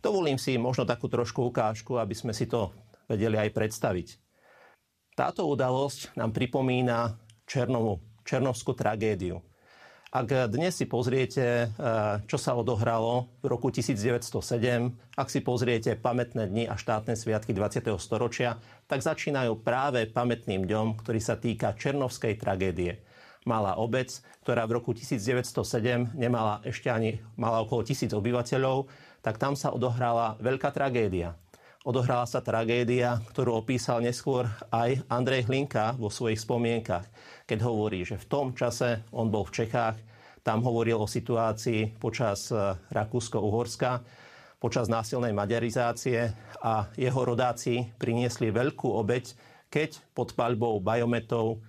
Dovolím 0.00 0.40
si 0.40 0.56
možno 0.56 0.88
takú 0.88 1.12
trošku 1.12 1.44
ukážku, 1.44 2.00
aby 2.00 2.16
sme 2.16 2.32
si 2.32 2.48
to 2.48 2.72
vedeli 3.04 3.36
aj 3.36 3.52
predstaviť. 3.52 4.16
Táto 5.12 5.44
udalosť 5.44 6.16
nám 6.16 6.32
pripomína 6.32 7.20
Černovú, 7.44 8.00
Černovskú 8.22 8.74
tragédiu. 8.74 9.42
Ak 10.12 10.28
dnes 10.28 10.76
si 10.76 10.84
pozriete, 10.84 11.44
eh, 11.44 11.68
čo 12.28 12.36
sa 12.36 12.52
odohralo 12.52 13.32
v 13.40 13.48
roku 13.48 13.72
1907, 13.72 14.92
ak 15.16 15.32
si 15.32 15.40
pozriete 15.40 15.96
pamätné 15.96 16.52
dni 16.52 16.68
a 16.68 16.76
štátne 16.76 17.16
sviatky 17.16 17.56
20. 17.56 17.96
storočia, 17.96 18.60
tak 18.92 19.00
začínajú 19.00 19.64
práve 19.64 20.04
pamätným 20.04 20.68
dňom, 20.68 21.00
ktorý 21.00 21.16
sa 21.16 21.40
týka 21.40 21.72
Černovskej 21.80 22.36
tragédie. 22.36 23.00
Malá 23.48 23.80
obec, 23.80 24.12
ktorá 24.44 24.68
v 24.68 24.84
roku 24.84 24.92
1907 24.92 26.12
nemala 26.12 26.60
ešte 26.60 26.92
ani, 26.92 27.24
mala 27.40 27.64
okolo 27.64 27.80
tisíc 27.80 28.12
obyvateľov, 28.12 28.92
tak 29.24 29.40
tam 29.40 29.56
sa 29.56 29.72
odohrala 29.72 30.36
veľká 30.44 30.76
tragédia. 30.76 31.40
Odohrala 31.82 32.30
sa 32.30 32.38
tragédia, 32.38 33.18
ktorú 33.34 33.58
opísal 33.58 33.98
neskôr 34.06 34.46
aj 34.70 35.02
Andrej 35.10 35.50
Hlinka 35.50 35.98
vo 35.98 36.14
svojich 36.14 36.38
spomienkach 36.38 37.10
keď 37.52 37.68
hovorí, 37.68 38.00
že 38.06 38.16
v 38.16 38.28
tom 38.32 38.46
čase 38.56 39.04
on 39.12 39.28
bol 39.28 39.44
v 39.44 39.62
Čechách, 39.62 40.00
tam 40.40 40.64
hovoril 40.64 40.98
o 40.98 41.04
situácii 41.04 42.00
počas 42.00 42.48
e, 42.48 42.56
Rakúsko-Uhorska, 42.90 44.00
počas 44.56 44.88
násilnej 44.88 45.36
maďarizácie 45.36 46.32
a 46.64 46.88
jeho 46.96 47.20
rodáci 47.22 47.92
priniesli 48.00 48.48
veľkú 48.48 48.88
obeď, 48.88 49.36
keď 49.68 50.00
pod 50.16 50.32
paľbou 50.32 50.80
bajometov 50.80 51.60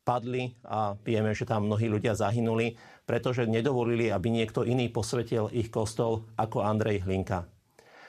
padli 0.00 0.56
a 0.64 0.96
vieme, 1.04 1.36
že 1.36 1.44
tam 1.44 1.68
mnohí 1.68 1.92
ľudia 1.92 2.16
zahynuli, 2.16 2.78
pretože 3.04 3.44
nedovolili, 3.44 4.08
aby 4.08 4.32
niekto 4.32 4.64
iný 4.64 4.88
posvetil 4.88 5.52
ich 5.52 5.68
kostol 5.68 6.24
ako 6.40 6.64
Andrej 6.64 7.04
Hlinka. 7.04 7.57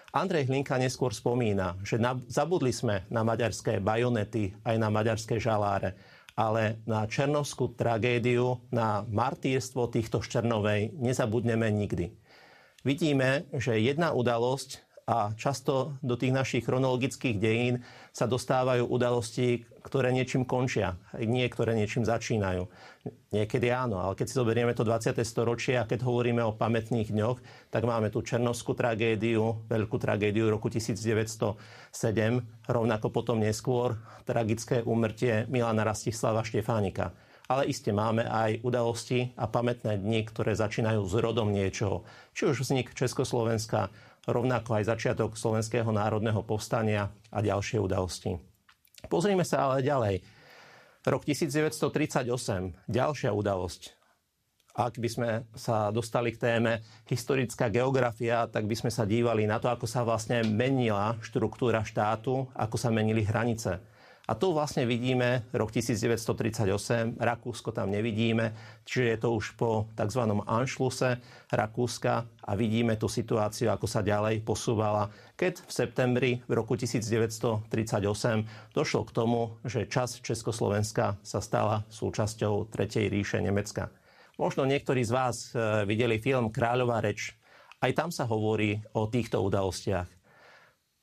Andrej 0.09 0.49
Hlinka 0.49 0.81
neskôr 0.81 1.13
spomína, 1.13 1.77
že 1.85 2.01
zabudli 2.27 2.73
sme 2.73 3.05
na 3.13 3.21
maďarské 3.21 3.77
bajonety 3.77 4.57
aj 4.65 4.75
na 4.81 4.89
maďarské 4.89 5.37
žaláre 5.37 5.93
ale 6.39 6.79
na 6.87 7.03
černovskú 7.03 7.75
tragédiu, 7.75 8.63
na 8.71 9.03
martírstvo 9.11 9.91
týchto 9.91 10.23
Ščernovej 10.23 10.95
nezabudneme 10.95 11.67
nikdy. 11.67 12.15
Vidíme, 12.87 13.51
že 13.51 13.75
jedna 13.75 14.15
udalosť 14.15 14.87
a 15.09 15.33
často 15.33 15.97
do 16.05 16.13
tých 16.13 16.29
našich 16.29 16.69
chronologických 16.69 17.41
dejín 17.41 17.81
sa 18.13 18.29
dostávajú 18.29 18.85
udalosti, 18.85 19.65
ktoré 19.81 20.13
niečím 20.13 20.45
končia, 20.45 21.01
niektoré 21.17 21.73
niečím 21.73 22.05
začínajú. 22.05 22.69
Niekedy 23.33 23.73
áno, 23.73 23.97
ale 24.05 24.13
keď 24.13 24.25
si 24.29 24.37
zoberieme 24.37 24.77
to 24.77 24.85
20. 24.85 25.17
storočie 25.25 25.81
a 25.81 25.89
keď 25.89 26.05
hovoríme 26.05 26.45
o 26.45 26.53
pamätných 26.53 27.09
dňoch, 27.09 27.41
tak 27.73 27.89
máme 27.89 28.13
tu 28.13 28.21
Černovskú 28.21 28.77
tragédiu, 28.77 29.65
veľkú 29.65 29.97
tragédiu 29.97 30.45
roku 30.45 30.69
1907, 30.69 31.57
rovnako 32.69 33.09
potom 33.09 33.41
neskôr 33.41 33.97
tragické 34.29 34.85
úmrtie 34.85 35.49
Milana 35.49 35.89
Rastislava 35.89 36.45
Štefánika. 36.45 37.17
Ale 37.49 37.65
iste 37.65 37.89
máme 37.89 38.29
aj 38.29 38.61
udalosti 38.61 39.33
a 39.33 39.49
pamätné 39.49 39.97
dni, 39.97 40.21
ktoré 40.29 40.53
začínajú 40.53 41.01
s 41.01 41.17
rodom 41.17 41.49
niečoho. 41.49 42.05
Či 42.37 42.53
už 42.53 42.61
vznik 42.61 42.93
Československa, 42.93 43.89
rovnako 44.25 44.79
aj 44.79 44.89
začiatok 44.89 45.37
Slovenského 45.39 45.87
národného 45.91 46.43
povstania 46.43 47.11
a 47.29 47.39
ďalšie 47.39 47.79
udalosti. 47.79 48.35
Pozrime 49.07 49.47
sa 49.47 49.69
ale 49.69 49.85
ďalej. 49.85 50.19
Rok 51.07 51.23
1938, 51.23 52.27
ďalšia 52.91 53.31
udalosť. 53.31 53.95
Ak 54.79 54.95
by 54.95 55.09
sme 55.11 55.29
sa 55.55 55.91
dostali 55.91 56.31
k 56.31 56.39
téme 56.39 56.79
historická 57.07 57.67
geografia, 57.67 58.47
tak 58.47 58.63
by 58.63 58.75
sme 58.75 58.91
sa 58.91 59.03
dívali 59.03 59.43
na 59.43 59.59
to, 59.59 59.67
ako 59.67 59.83
sa 59.83 60.07
vlastne 60.07 60.43
menila 60.47 61.19
štruktúra 61.19 61.83
štátu, 61.83 62.47
ako 62.55 62.75
sa 62.79 62.87
menili 62.87 63.23
hranice. 63.27 63.79
A 64.29 64.37
tu 64.37 64.53
vlastne 64.53 64.85
vidíme 64.85 65.49
rok 65.49 65.73
1938, 65.73 67.17
Rakúsko 67.17 67.73
tam 67.73 67.89
nevidíme, 67.89 68.53
čiže 68.85 69.05
je 69.09 69.17
to 69.17 69.33
už 69.33 69.57
po 69.57 69.89
tzv. 69.97 70.21
Anšluse 70.45 71.17
Rakúska 71.49 72.29
a 72.29 72.51
vidíme 72.53 72.93
tú 72.93 73.09
situáciu, 73.09 73.73
ako 73.73 73.89
sa 73.89 74.05
ďalej 74.05 74.45
posúvala, 74.45 75.09
keď 75.33 75.65
v 75.65 75.71
septembri 75.73 76.31
v 76.45 76.51
roku 76.53 76.77
1938 76.77 77.65
došlo 78.69 79.01
k 79.01 79.11
tomu, 79.17 79.57
že 79.65 79.89
čas 79.89 80.21
Československa 80.21 81.17
sa 81.25 81.41
stala 81.41 81.89
súčasťou 81.89 82.69
Tretej 82.69 83.09
ríše 83.09 83.41
Nemecka. 83.41 83.89
Možno 84.37 84.69
niektorí 84.69 85.01
z 85.01 85.09
vás 85.09 85.57
e, 85.57 85.89
videli 85.89 86.21
film 86.21 86.53
Kráľová 86.53 87.01
reč. 87.01 87.33
Aj 87.81 87.89
tam 87.97 88.13
sa 88.13 88.29
hovorí 88.29 88.77
o 88.93 89.09
týchto 89.09 89.41
udalostiach. 89.41 90.18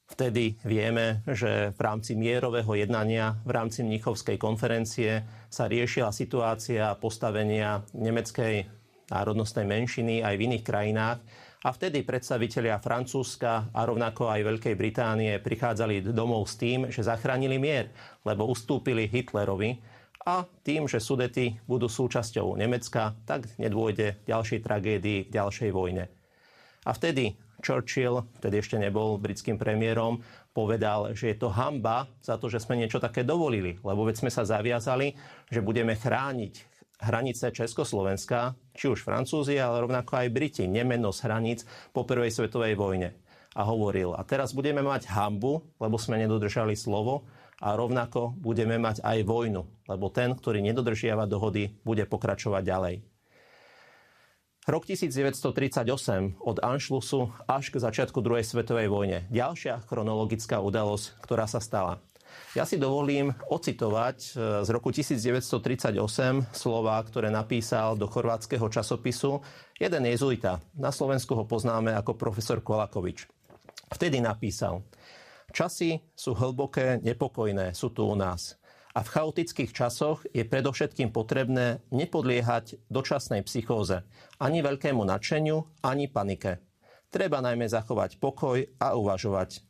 Vtedy 0.06 0.54
vieme, 0.62 1.26
že 1.26 1.74
v 1.74 1.80
rámci 1.82 2.14
mierového 2.14 2.78
jednania, 2.78 3.42
v 3.42 3.50
rámci 3.50 3.82
Mnichovskej 3.82 4.38
konferencie 4.38 5.26
sa 5.50 5.66
riešila 5.66 6.14
situácia 6.14 6.94
postavenia 6.94 7.82
nemeckej 7.90 8.70
národnostnej 9.10 9.66
menšiny 9.66 10.22
aj 10.22 10.34
v 10.38 10.44
iných 10.46 10.64
krajinách. 10.66 11.18
A 11.66 11.74
vtedy 11.74 12.06
predstavitelia 12.06 12.78
Francúzska 12.78 13.74
a 13.74 13.80
rovnako 13.82 14.30
aj 14.30 14.46
Veľkej 14.46 14.74
Británie 14.78 15.34
prichádzali 15.42 16.14
domov 16.14 16.46
s 16.46 16.54
tým, 16.54 16.86
že 16.94 17.02
zachránili 17.02 17.58
mier, 17.58 17.90
lebo 18.22 18.46
ustúpili 18.46 19.10
Hitlerovi 19.10 19.74
a 20.26 20.46
tým, 20.62 20.86
že 20.86 21.02
Sudety 21.02 21.58
budú 21.66 21.90
súčasťou 21.90 22.54
Nemecka, 22.54 23.18
tak 23.26 23.50
nedôjde 23.58 24.22
ďalšej 24.26 24.60
tragédii, 24.62 25.20
ďalšej 25.34 25.70
vojne. 25.74 26.06
A 26.86 26.94
vtedy 26.94 27.34
Churchill, 27.64 28.24
vtedy 28.40 28.60
ešte 28.60 28.76
nebol 28.76 29.20
britským 29.20 29.56
premiérom, 29.56 30.20
povedal, 30.56 31.12
že 31.12 31.32
je 31.32 31.36
to 31.36 31.52
hamba 31.52 32.08
za 32.24 32.40
to, 32.40 32.48
že 32.48 32.64
sme 32.64 32.80
niečo 32.80 33.00
také 33.00 33.22
dovolili, 33.22 33.76
lebo 33.84 34.08
veď 34.08 34.24
sme 34.24 34.30
sa 34.32 34.48
zaviazali, 34.48 35.12
že 35.52 35.60
budeme 35.60 35.92
chrániť 35.92 36.54
hranice 37.00 37.52
Československa, 37.52 38.56
či 38.72 38.88
už 38.88 39.04
Francúzi, 39.04 39.60
ale 39.60 39.84
rovnako 39.84 40.16
aj 40.16 40.32
Briti, 40.32 40.64
nemenosť 40.64 41.20
hraníc 41.28 41.60
po 41.92 42.08
prvej 42.08 42.32
svetovej 42.32 42.72
vojne. 42.76 43.12
A 43.56 43.64
hovoril, 43.64 44.12
a 44.12 44.20
teraz 44.24 44.52
budeme 44.52 44.84
mať 44.84 45.08
hambu, 45.12 45.64
lebo 45.80 45.96
sme 45.96 46.20
nedodržali 46.20 46.76
slovo, 46.76 47.28
a 47.56 47.72
rovnako 47.72 48.36
budeme 48.36 48.76
mať 48.76 49.00
aj 49.00 49.24
vojnu, 49.24 49.88
lebo 49.88 50.12
ten, 50.12 50.36
ktorý 50.36 50.60
nedodržiava 50.60 51.24
dohody, 51.24 51.72
bude 51.88 52.04
pokračovať 52.04 52.62
ďalej. 52.64 53.15
Rok 54.66 54.82
1938 54.82 56.42
od 56.42 56.58
Anšlusu 56.58 57.30
až 57.46 57.70
k 57.70 57.78
začiatku 57.78 58.18
druhej 58.18 58.42
svetovej 58.42 58.90
vojne. 58.90 59.22
Ďalšia 59.30 59.86
chronologická 59.86 60.58
udalosť, 60.58 61.22
ktorá 61.22 61.46
sa 61.46 61.62
stala. 61.62 62.02
Ja 62.58 62.66
si 62.66 62.74
dovolím 62.74 63.30
ocitovať 63.46 64.18
e, 64.18 64.30
z 64.66 64.68
roku 64.74 64.90
1938 64.90 66.02
slova, 66.50 66.98
ktoré 66.98 67.30
napísal 67.30 67.94
do 67.94 68.10
chorvátskeho 68.10 68.66
časopisu 68.66 69.38
jeden 69.78 70.02
jezuita. 70.02 70.58
Na 70.74 70.90
Slovensku 70.90 71.38
ho 71.38 71.46
poznáme 71.46 71.94
ako 71.94 72.18
profesor 72.18 72.58
Kolakovič. 72.58 73.30
Vtedy 73.94 74.18
napísal, 74.18 74.82
časy 75.54 76.02
sú 76.18 76.34
hlboké, 76.34 76.98
nepokojné, 77.06 77.70
sú 77.70 77.94
tu 77.94 78.02
u 78.02 78.18
nás. 78.18 78.58
A 78.96 79.04
v 79.04 79.12
chaotických 79.12 79.76
časoch 79.76 80.24
je 80.32 80.40
predovšetkým 80.40 81.12
potrebné 81.12 81.84
nepodliehať 81.92 82.80
dočasnej 82.88 83.44
psychóze, 83.44 84.08
ani 84.40 84.64
veľkému 84.64 85.04
nadšeniu, 85.04 85.84
ani 85.84 86.08
panike. 86.08 86.64
Treba 87.12 87.44
najmä 87.44 87.68
zachovať 87.68 88.16
pokoj 88.16 88.64
a 88.80 88.96
uvažovať. 88.96 89.60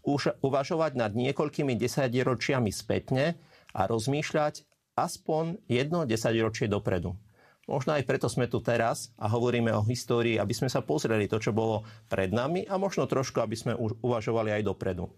Už 0.00 0.32
uvažovať 0.40 0.96
nad 0.96 1.12
niekoľkými 1.12 1.76
desaťročiami 1.76 2.72
spätne 2.72 3.36
a 3.76 3.84
rozmýšľať 3.84 4.64
aspoň 4.96 5.60
jedno 5.68 6.08
desaťročie 6.08 6.64
dopredu. 6.64 7.20
Možno 7.68 7.94
aj 7.94 8.08
preto 8.08 8.32
sme 8.32 8.48
tu 8.48 8.64
teraz 8.64 9.12
a 9.20 9.28
hovoríme 9.28 9.70
o 9.76 9.84
histórii, 9.84 10.40
aby 10.40 10.56
sme 10.56 10.72
sa 10.72 10.80
pozreli 10.80 11.28
to, 11.28 11.36
čo 11.36 11.52
bolo 11.52 11.84
pred 12.08 12.32
nami 12.32 12.64
a 12.64 12.80
možno 12.80 13.04
trošku, 13.04 13.44
aby 13.44 13.54
sme 13.54 13.76
uvažovali 13.78 14.56
aj 14.56 14.66
dopredu. 14.66 15.12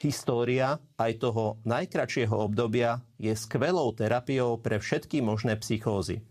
História 0.00 0.80
aj 0.96 1.12
toho 1.20 1.58
najkračšieho 1.64 2.34
obdobia 2.34 3.02
je 3.20 3.34
skvelou 3.34 3.92
terapiou 3.94 4.58
pre 4.58 4.78
všetky 4.78 5.20
možné 5.24 5.58
psychózy. 5.58 6.24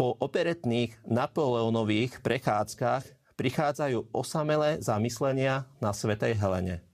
Po 0.00 0.16
operetných 0.16 0.96
Napoleonových 1.04 2.24
prechádzkach 2.24 3.04
prichádzajú 3.36 4.12
osamelé 4.16 4.80
zamyslenia 4.80 5.68
na 5.80 5.92
Svetej 5.92 6.36
Helene. 6.36 6.84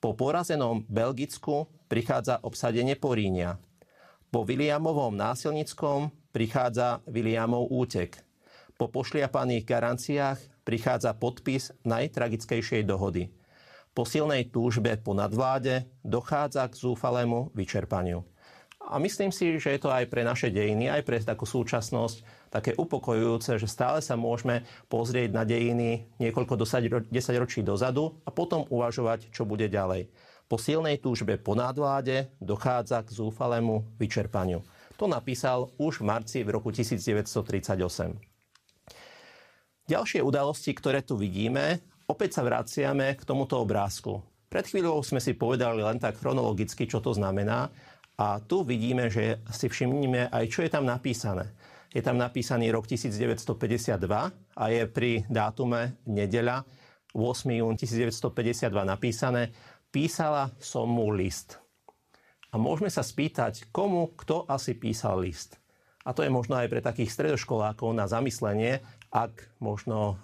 Po 0.00 0.12
porazenom 0.12 0.84
Belgicku 0.84 1.68
prichádza 1.88 2.40
obsadenie 2.44 2.96
Porínia. 2.96 3.56
Po 4.28 4.44
Williamovom 4.44 5.16
násilnickom 5.16 6.12
prichádza 6.36 7.00
Williamov 7.08 7.72
útek. 7.72 8.20
Po 8.76 8.92
pošliapaných 8.92 9.64
garanciách 9.64 10.38
prichádza 10.68 11.16
podpis 11.16 11.72
najtragickejšej 11.88 12.84
dohody. 12.84 13.32
Po 13.96 14.04
silnej 14.04 14.52
túžbe 14.52 15.00
po 15.00 15.16
nadvláde 15.16 15.88
dochádza 16.04 16.68
k 16.68 16.76
zúfalému 16.76 17.48
vyčerpaniu. 17.56 18.28
A 18.84 19.00
myslím 19.00 19.32
si, 19.32 19.56
že 19.56 19.72
je 19.72 19.80
to 19.80 19.88
aj 19.88 20.04
pre 20.12 20.20
naše 20.20 20.52
dejiny, 20.52 20.92
aj 20.92 21.00
pre 21.00 21.16
takú 21.16 21.48
súčasnosť 21.48 22.20
také 22.52 22.76
upokojujúce, 22.76 23.56
že 23.56 23.64
stále 23.64 24.04
sa 24.04 24.12
môžeme 24.12 24.68
pozrieť 24.92 25.32
na 25.32 25.48
dejiny 25.48 26.12
niekoľko 26.20 26.60
10 27.08 27.08
ročí 27.40 27.64
dozadu 27.64 28.20
a 28.22 28.30
potom 28.30 28.68
uvažovať, 28.68 29.32
čo 29.32 29.48
bude 29.48 29.64
ďalej. 29.72 30.12
Po 30.44 30.60
silnej 30.60 31.00
túžbe 31.00 31.40
po 31.40 31.56
nadvláde 31.56 32.28
dochádza 32.36 33.00
k 33.00 33.16
zúfalému 33.16 33.96
vyčerpaniu. 33.96 34.60
To 35.00 35.08
napísal 35.08 35.72
už 35.80 36.04
v 36.04 36.12
marci 36.12 36.38
v 36.44 36.52
roku 36.52 36.68
1938. 36.68 37.32
Ďalšie 39.88 40.20
udalosti, 40.20 40.70
ktoré 40.76 41.00
tu 41.00 41.16
vidíme, 41.16 41.80
opäť 42.06 42.38
sa 42.38 42.42
vraciame 42.46 43.14
k 43.18 43.22
tomuto 43.26 43.58
obrázku. 43.62 44.22
Pred 44.46 44.64
chvíľou 44.70 45.02
sme 45.02 45.18
si 45.18 45.34
povedali 45.34 45.82
len 45.82 45.98
tak 45.98 46.18
chronologicky, 46.22 46.86
čo 46.86 47.02
to 47.02 47.10
znamená, 47.12 47.68
a 48.16 48.40
tu 48.40 48.64
vidíme, 48.64 49.12
že 49.12 49.44
si 49.52 49.68
všimnime 49.68 50.32
aj, 50.32 50.44
čo 50.48 50.64
je 50.64 50.70
tam 50.72 50.88
napísané. 50.88 51.52
Je 51.92 52.00
tam 52.00 52.16
napísaný 52.16 52.72
rok 52.72 52.88
1952 52.88 54.00
a 54.56 54.64
je 54.72 54.82
pri 54.88 55.28
dátume 55.28 56.00
nedeľa 56.08 56.64
8. 57.12 57.60
jún 57.60 57.76
1952 57.76 58.72
napísané 58.84 59.52
Písala 59.88 60.52
som 60.60 60.88
mu 60.88 61.08
list. 61.12 61.56
A 62.52 62.60
môžeme 62.60 62.92
sa 62.92 63.00
spýtať, 63.00 63.72
komu, 63.72 64.12
kto 64.16 64.44
asi 64.48 64.76
písal 64.76 65.24
list. 65.24 65.56
A 66.04 66.12
to 66.12 66.20
je 66.20 66.30
možno 66.30 66.60
aj 66.60 66.68
pre 66.68 66.80
takých 66.84 67.12
stredoškolákov 67.12 67.96
na 67.96 68.04
zamyslenie, 68.04 68.84
ak 69.08 69.56
možno 69.58 69.98
e, 69.98 70.14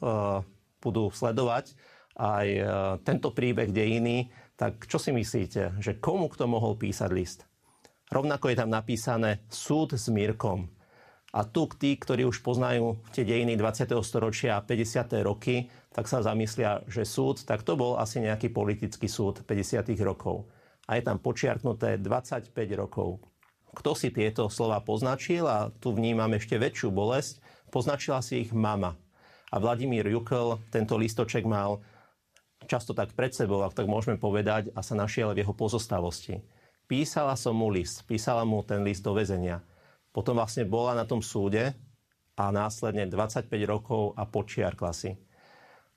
budú 0.83 1.15
sledovať 1.15 1.79
aj 2.19 2.47
e, 2.47 2.63
tento 3.07 3.33
príbeh 3.33 3.73
dejiny, 3.73 4.29
tak 4.59 4.85
čo 4.85 5.01
si 5.01 5.15
myslíte, 5.15 5.81
že 5.81 6.03
komu 6.03 6.29
kto 6.29 6.45
mohol 6.51 6.77
písať 6.77 7.11
list? 7.15 7.49
Rovnako 8.13 8.53
je 8.53 8.57
tam 8.61 8.69
napísané 8.69 9.41
súd 9.49 9.97
s 9.97 10.13
Mírkom. 10.13 10.69
A 11.33 11.49
tu 11.49 11.65
tí, 11.65 11.97
ktorí 11.97 12.29
už 12.29 12.45
poznajú 12.45 13.01
tie 13.09 13.25
dejiny 13.25 13.57
20. 13.57 13.89
storočia 14.05 14.61
a 14.61 14.65
50. 14.65 15.25
roky, 15.25 15.73
tak 15.89 16.05
sa 16.05 16.21
zamyslia, 16.21 16.85
že 16.85 17.09
súd, 17.09 17.49
tak 17.49 17.65
to 17.65 17.73
bol 17.73 17.97
asi 17.97 18.21
nejaký 18.21 18.53
politický 18.53 19.09
súd 19.09 19.41
50. 19.49 19.97
rokov. 20.05 20.45
A 20.85 21.01
je 21.01 21.09
tam 21.09 21.17
počiarknuté 21.17 21.97
25 22.05 22.53
rokov. 22.77 23.25
Kto 23.73 23.97
si 23.97 24.13
tieto 24.13 24.53
slova 24.53 24.85
poznačil 24.85 25.49
a 25.49 25.73
tu 25.73 25.97
vnímam 25.97 26.29
ešte 26.37 26.61
väčšiu 26.61 26.93
bolesť, 26.93 27.41
poznačila 27.73 28.21
si 28.21 28.45
ich 28.45 28.53
mama. 28.53 29.01
A 29.53 29.61
Vladimír 29.61 30.09
Jukl 30.09 30.57
tento 30.73 30.97
listoček 30.97 31.45
mal 31.45 31.85
často 32.65 32.97
tak 32.97 33.13
pred 33.13 33.37
sebou, 33.37 33.61
ak 33.63 33.77
tak 33.77 33.85
môžeme 33.85 34.17
povedať, 34.17 34.73
a 34.73 34.81
sa 34.81 34.97
našiel 34.97 35.37
v 35.37 35.45
jeho 35.45 35.53
pozostalosti. 35.53 36.41
Písala 36.89 37.37
som 37.37 37.57
mu 37.57 37.69
list, 37.69 38.05
písala 38.09 38.43
mu 38.49 38.65
ten 38.65 38.81
list 38.81 39.05
do 39.05 39.13
väzenia. 39.13 39.61
Potom 40.13 40.37
vlastne 40.37 40.65
bola 40.69 40.93
na 40.97 41.05
tom 41.05 41.25
súde 41.25 41.73
a 42.37 42.45
následne 42.53 43.09
25 43.09 43.49
rokov 43.65 44.13
a 44.17 44.25
počiarkla 44.29 44.93
si. 44.93 45.17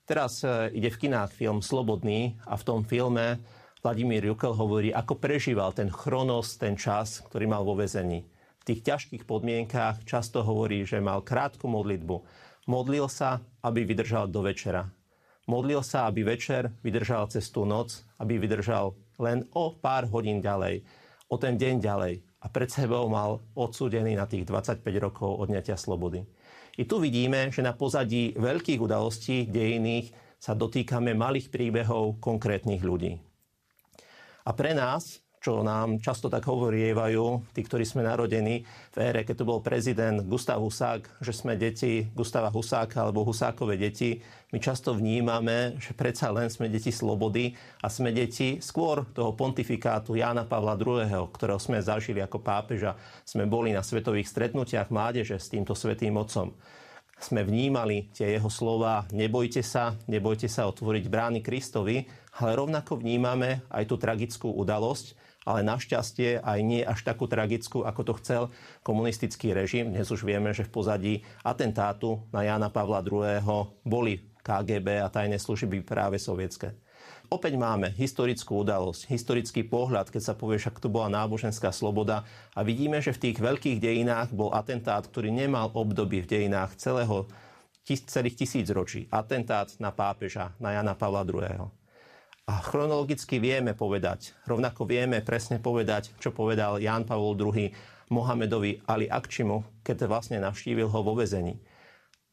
Teraz 0.06 0.46
e, 0.46 0.72
ide 0.76 0.94
v 0.94 1.08
kinách 1.08 1.34
film 1.34 1.60
Slobodný 1.60 2.38
a 2.46 2.56
v 2.56 2.64
tom 2.64 2.80
filme 2.86 3.42
Vladimír 3.82 4.26
Jukel 4.30 4.54
hovorí, 4.54 4.90
ako 4.94 5.18
prežíval 5.18 5.74
ten 5.74 5.90
chronos, 5.90 6.58
ten 6.62 6.78
čas, 6.78 7.22
ktorý 7.26 7.50
mal 7.50 7.66
vo 7.66 7.78
väzení. 7.78 8.26
V 8.62 8.64
tých 8.74 8.82
ťažkých 8.82 9.30
podmienkách 9.30 10.06
často 10.10 10.42
hovorí, 10.42 10.86
že 10.86 10.98
mal 10.98 11.22
krátku 11.22 11.70
modlitbu. 11.70 12.16
Modlil 12.66 13.06
sa, 13.06 13.46
aby 13.62 13.86
vydržal 13.86 14.26
do 14.30 14.42
večera. 14.42 14.90
Modlil 15.46 15.86
sa, 15.86 16.10
aby 16.10 16.26
večer 16.26 16.74
vydržal 16.82 17.30
cez 17.30 17.54
tú 17.54 17.62
noc, 17.62 18.02
aby 18.18 18.42
vydržal 18.42 18.98
len 19.22 19.46
o 19.54 19.70
pár 19.78 20.10
hodín 20.10 20.42
ďalej, 20.42 20.82
o 21.30 21.38
ten 21.38 21.62
deň 21.62 21.76
ďalej 21.78 22.14
a 22.42 22.46
pred 22.50 22.70
sebou 22.70 23.10
mal 23.10 23.42
odsúdený 23.58 24.18
na 24.18 24.30
tých 24.30 24.46
25 24.46 24.82
rokov 25.02 25.30
odňatia 25.46 25.78
slobody. 25.78 26.26
I 26.78 26.86
tu 26.86 27.02
vidíme, 27.02 27.50
že 27.50 27.66
na 27.66 27.74
pozadí 27.74 28.38
veľkých 28.38 28.82
udalostí 28.82 29.50
dejinných 29.50 30.14
sa 30.38 30.54
dotýkame 30.54 31.18
malých 31.18 31.50
príbehov 31.50 32.22
konkrétnych 32.22 32.86
ľudí. 32.86 33.18
A 34.46 34.54
pre 34.54 34.78
nás, 34.78 35.25
čo 35.46 35.62
nám 35.62 36.02
často 36.02 36.26
tak 36.26 36.50
hovorievajú, 36.50 37.54
tí, 37.54 37.62
ktorí 37.62 37.86
sme 37.86 38.02
narodení 38.02 38.66
v 38.66 38.98
ére, 38.98 39.22
keď 39.22 39.46
to 39.46 39.46
bol 39.46 39.62
prezident 39.62 40.26
Gustav 40.26 40.58
Husák, 40.58 41.22
že 41.22 41.38
sme 41.38 41.54
deti 41.54 42.02
Gustava 42.18 42.50
Husáka 42.50 43.06
alebo 43.06 43.22
Husákové 43.22 43.78
deti. 43.78 44.26
My 44.50 44.58
často 44.58 44.98
vnímame, 44.98 45.78
že 45.78 45.94
predsa 45.94 46.34
len 46.34 46.50
sme 46.50 46.66
deti 46.66 46.90
slobody 46.90 47.54
a 47.86 47.94
sme 47.94 48.10
deti 48.10 48.58
skôr 48.58 49.06
toho 49.14 49.38
pontifikátu 49.38 50.18
Jána 50.18 50.50
Pavla 50.50 50.74
II., 50.82 51.30
ktorého 51.30 51.62
sme 51.62 51.78
zažili 51.78 52.26
ako 52.26 52.42
pápeža. 52.42 52.98
Sme 53.22 53.46
boli 53.46 53.70
na 53.70 53.86
svetových 53.86 54.26
stretnutiach 54.26 54.90
mládeže 54.90 55.38
s 55.38 55.54
týmto 55.54 55.78
svetým 55.78 56.18
otcom 56.18 56.58
sme 57.16 57.48
vnímali 57.48 58.12
tie 58.12 58.36
jeho 58.36 58.52
slova, 58.52 59.08
nebojte 59.16 59.64
sa, 59.64 59.96
nebojte 60.12 60.52
sa 60.52 60.68
otvoriť 60.68 61.08
brány 61.08 61.40
Kristovi, 61.40 62.04
ale 62.44 62.60
rovnako 62.60 63.00
vnímame 63.00 63.64
aj 63.72 63.88
tú 63.88 63.96
tragickú 63.96 64.52
udalosť, 64.52 65.25
ale 65.46 65.62
našťastie 65.62 66.42
aj 66.42 66.60
nie 66.66 66.82
až 66.82 67.06
takú 67.06 67.30
tragickú, 67.30 67.86
ako 67.86 68.02
to 68.02 68.14
chcel 68.20 68.42
komunistický 68.82 69.54
režim. 69.54 69.94
Dnes 69.94 70.10
už 70.10 70.26
vieme, 70.26 70.52
že 70.52 70.66
v 70.66 70.74
pozadí 70.74 71.14
atentátu 71.46 72.26
na 72.34 72.42
Jana 72.42 72.74
Pavla 72.74 73.06
II. 73.06 73.40
boli 73.86 74.26
KGB 74.42 75.06
a 75.06 75.08
tajné 75.14 75.38
služby 75.38 75.86
práve 75.86 76.18
sovietské. 76.18 76.74
Opäť 77.26 77.58
máme 77.58 77.90
historickú 77.90 78.62
udalosť, 78.62 79.10
historický 79.10 79.66
pohľad, 79.66 80.14
keď 80.14 80.22
sa 80.22 80.38
povie, 80.38 80.62
že 80.62 80.70
to 80.78 80.94
bola 80.94 81.10
náboženská 81.10 81.74
sloboda 81.74 82.22
a 82.54 82.62
vidíme, 82.62 83.02
že 83.02 83.18
v 83.18 83.30
tých 83.30 83.38
veľkých 83.42 83.82
dejinách 83.82 84.30
bol 84.30 84.54
atentát, 84.54 85.02
ktorý 85.02 85.34
nemal 85.34 85.74
obdobie 85.74 86.22
v 86.22 86.30
dejinách 86.30 86.78
celého, 86.78 87.26
celých 87.86 88.46
tisíc 88.46 88.70
ročí. 88.70 89.10
Atentát 89.10 89.74
na 89.82 89.90
pápeža, 89.90 90.54
na 90.62 90.78
Jana 90.78 90.94
Pavla 90.94 91.26
II. 91.26 91.85
A 92.46 92.62
chronologicky 92.62 93.42
vieme 93.42 93.74
povedať, 93.74 94.38
rovnako 94.46 94.86
vieme 94.86 95.18
presne 95.26 95.58
povedať, 95.58 96.14
čo 96.22 96.30
povedal 96.30 96.78
Ján 96.78 97.02
Pavol 97.02 97.34
II 97.34 97.74
Mohamedovi 98.14 98.86
Ali 98.86 99.10
Akčimu, 99.10 99.82
keď 99.82 100.06
vlastne 100.06 100.38
navštívil 100.38 100.86
ho 100.86 101.00
vo 101.02 101.18
vezení. 101.18 101.58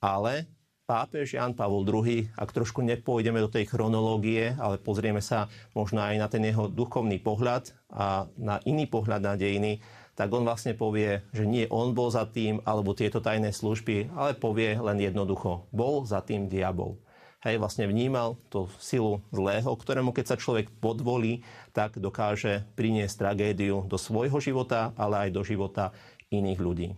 Ale 0.04 0.44
pápež 0.84 1.40
Jan 1.40 1.56
Pavol 1.56 1.88
II, 1.88 2.28
ak 2.36 2.52
trošku 2.52 2.84
nepôjdeme 2.84 3.40
do 3.40 3.48
tej 3.48 3.72
chronológie, 3.72 4.52
ale 4.60 4.76
pozrieme 4.76 5.24
sa 5.24 5.48
možno 5.72 6.04
aj 6.04 6.20
na 6.20 6.28
ten 6.28 6.44
jeho 6.44 6.68
duchovný 6.68 7.16
pohľad 7.16 7.72
a 7.88 8.28
na 8.36 8.60
iný 8.68 8.84
pohľad 8.84 9.24
na 9.24 9.32
dejiny, 9.32 9.80
tak 10.12 10.28
on 10.28 10.44
vlastne 10.44 10.76
povie, 10.76 11.24
že 11.32 11.48
nie 11.48 11.64
on 11.72 11.96
bol 11.96 12.12
za 12.12 12.28
tým, 12.28 12.60
alebo 12.68 12.92
tieto 12.92 13.24
tajné 13.24 13.48
služby, 13.48 14.12
ale 14.12 14.36
povie 14.36 14.76
len 14.76 15.00
jednoducho, 15.00 15.72
bol 15.72 16.04
za 16.04 16.20
tým 16.20 16.52
diabol 16.52 17.00
hej, 17.42 17.58
vlastne 17.58 17.90
vnímal 17.90 18.38
tú 18.48 18.70
silu 18.78 19.20
zlého, 19.34 19.70
ktorému 19.74 20.14
keď 20.14 20.34
sa 20.34 20.40
človek 20.40 20.70
podvolí, 20.78 21.42
tak 21.74 21.98
dokáže 21.98 22.64
priniesť 22.78 23.26
tragédiu 23.26 23.86
do 23.90 23.98
svojho 23.98 24.38
života, 24.38 24.94
ale 24.94 25.28
aj 25.28 25.30
do 25.34 25.42
života 25.42 25.90
iných 26.30 26.60
ľudí. 26.62 26.88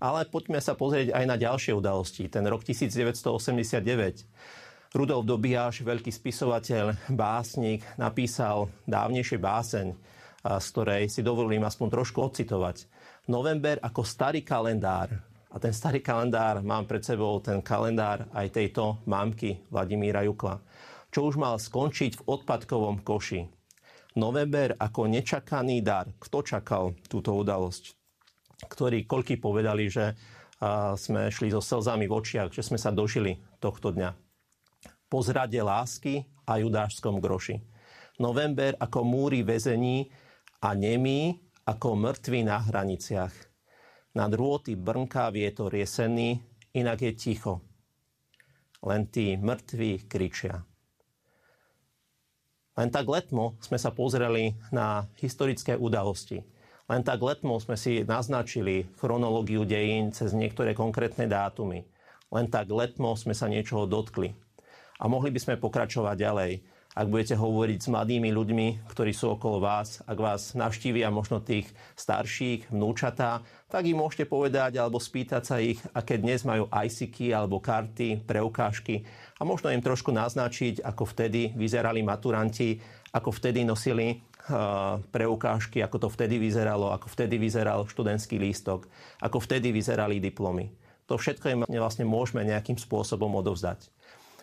Ale 0.00 0.24
poďme 0.24 0.64
sa 0.64 0.72
pozrieť 0.72 1.12
aj 1.12 1.24
na 1.28 1.36
ďalšie 1.36 1.76
udalosti. 1.76 2.24
Ten 2.32 2.48
rok 2.48 2.64
1989. 2.64 4.24
Rudolf 4.96 5.24
Dobiaš, 5.28 5.84
veľký 5.84 6.08
spisovateľ, 6.08 7.12
básnik, 7.12 7.84
napísal 8.00 8.72
dávnejšie 8.88 9.38
báseň, 9.38 9.86
z 10.40 10.66
ktorej 10.72 11.12
si 11.12 11.20
dovolím 11.20 11.62
aspoň 11.68 12.00
trošku 12.00 12.18
odcitovať. 12.26 12.88
November 13.28 13.76
ako 13.84 14.02
starý 14.02 14.40
kalendár 14.40 15.29
a 15.50 15.56
ten 15.58 15.74
starý 15.74 15.98
kalendár, 15.98 16.62
mám 16.62 16.86
pred 16.86 17.02
sebou 17.02 17.42
ten 17.42 17.58
kalendár 17.58 18.30
aj 18.30 18.54
tejto 18.54 19.02
mámky 19.02 19.66
Vladimíra 19.66 20.22
Jukla, 20.22 20.62
čo 21.10 21.26
už 21.26 21.42
mal 21.42 21.58
skončiť 21.58 22.22
v 22.22 22.26
odpadkovom 22.38 23.02
koši. 23.02 23.50
November 24.14 24.78
ako 24.78 25.10
nečakaný 25.10 25.82
dar. 25.82 26.06
Kto 26.22 26.46
čakal 26.46 26.94
túto 27.10 27.34
udalosť? 27.34 27.94
Ktorí, 28.66 29.06
koľky 29.10 29.38
povedali, 29.38 29.90
že 29.90 30.14
sme 30.94 31.30
šli 31.30 31.50
so 31.50 31.58
slzami 31.58 32.06
v 32.06 32.14
očiach, 32.14 32.54
že 32.54 32.62
sme 32.62 32.78
sa 32.78 32.94
dožili 32.94 33.38
tohto 33.58 33.90
dňa. 33.90 34.10
Po 35.10 35.18
zrade 35.22 35.58
lásky 35.58 36.26
a 36.46 36.62
judášskom 36.62 37.18
groši. 37.18 37.58
November 38.22 38.78
ako 38.78 39.02
múry 39.02 39.42
väzení 39.42 40.06
a 40.62 40.76
nemý 40.78 41.40
ako 41.66 41.98
mŕtvy 41.98 42.46
na 42.46 42.60
hraniciach 42.62 43.49
Na 44.10 44.26
drôty 44.26 44.74
brnká 44.74 45.30
vietor 45.30 45.70
jesenný, 45.70 46.42
inak 46.74 46.98
je 47.06 47.12
ticho. 47.14 47.62
Len 48.82 49.06
tí 49.06 49.38
mŕtvi 49.38 50.10
kričia. 50.10 50.66
Len 52.74 52.88
tak 52.90 53.06
letmo 53.06 53.54
sme 53.62 53.78
sa 53.78 53.94
pozreli 53.94 54.56
na 54.74 55.06
historické 55.20 55.78
udalosti. 55.78 56.42
Len 56.90 57.06
tak 57.06 57.22
letmo 57.22 57.62
sme 57.62 57.78
si 57.78 58.02
naznačili 58.02 58.90
chronológiu 58.98 59.62
dejín 59.62 60.10
cez 60.10 60.34
niektoré 60.34 60.74
konkrétne 60.74 61.30
dátumy. 61.30 61.86
Len 62.34 62.46
tak 62.50 62.66
letmo 62.66 63.14
sme 63.14 63.30
sa 63.30 63.46
niečoho 63.46 63.86
dotkli. 63.86 64.34
A 64.98 65.06
mohli 65.06 65.30
by 65.30 65.38
sme 65.38 65.62
pokračovať 65.62 66.16
ďalej 66.18 66.52
ak 66.90 67.06
budete 67.06 67.38
hovoriť 67.38 67.78
s 67.86 67.88
mladými 67.88 68.34
ľuďmi, 68.34 68.90
ktorí 68.90 69.14
sú 69.14 69.38
okolo 69.38 69.62
vás, 69.62 70.02
ak 70.10 70.18
vás 70.18 70.58
navštívia 70.58 71.06
možno 71.14 71.38
tých 71.38 71.70
starších, 71.94 72.74
vnúčatá, 72.74 73.46
tak 73.70 73.86
im 73.86 74.02
môžete 74.02 74.26
povedať 74.26 74.82
alebo 74.82 74.98
spýtať 74.98 75.42
sa 75.46 75.62
ich, 75.62 75.78
aké 75.94 76.18
dnes 76.18 76.42
majú 76.42 76.66
ICky 76.66 77.30
alebo 77.30 77.62
karty, 77.62 78.26
preukážky 78.26 79.06
a 79.38 79.46
možno 79.46 79.70
im 79.70 79.78
trošku 79.78 80.10
naznačiť, 80.10 80.82
ako 80.82 81.06
vtedy 81.06 81.54
vyzerali 81.54 82.02
maturanti, 82.02 82.82
ako 83.14 83.30
vtedy 83.38 83.62
nosili 83.62 84.18
uh, 84.50 84.98
preukážky, 85.14 85.86
ako 85.86 86.06
to 86.06 86.08
vtedy 86.10 86.42
vyzeralo, 86.42 86.90
ako 86.90 87.06
vtedy 87.06 87.38
vyzeral 87.38 87.86
študentský 87.86 88.42
lístok, 88.42 88.90
ako 89.22 89.38
vtedy 89.38 89.70
vyzerali 89.70 90.18
diplomy. 90.18 90.74
To 91.06 91.18
všetko 91.18 91.46
im 91.50 91.60
vlastne 91.66 92.06
môžeme 92.06 92.46
nejakým 92.46 92.78
spôsobom 92.78 93.30
odovzdať. 93.38 93.90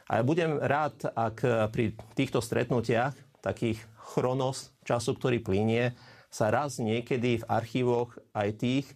A 0.07 0.19
ja 0.19 0.23
budem 0.23 0.55
rád, 0.55 1.11
ak 1.11 1.43
pri 1.75 1.91
týchto 2.15 2.39
stretnutiach, 2.39 3.11
takých 3.43 3.83
chronos 3.99 4.71
času, 4.87 5.19
ktorý 5.19 5.43
plinie, 5.43 5.95
sa 6.31 6.47
raz 6.51 6.79
niekedy 6.79 7.43
v 7.43 7.47
archívoch 7.47 8.15
aj 8.31 8.49
tých, 8.55 8.87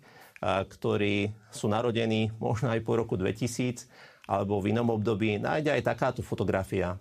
ktorí 0.42 1.32
sú 1.52 1.68
narodení 1.68 2.32
možno 2.40 2.72
aj 2.72 2.82
po 2.82 2.96
roku 2.98 3.16
2000 3.20 3.88
alebo 4.28 4.64
v 4.64 4.72
inom 4.72 4.88
období, 4.96 5.36
nájde 5.38 5.76
aj 5.76 5.84
takáto 5.84 6.22
fotografia. 6.24 6.96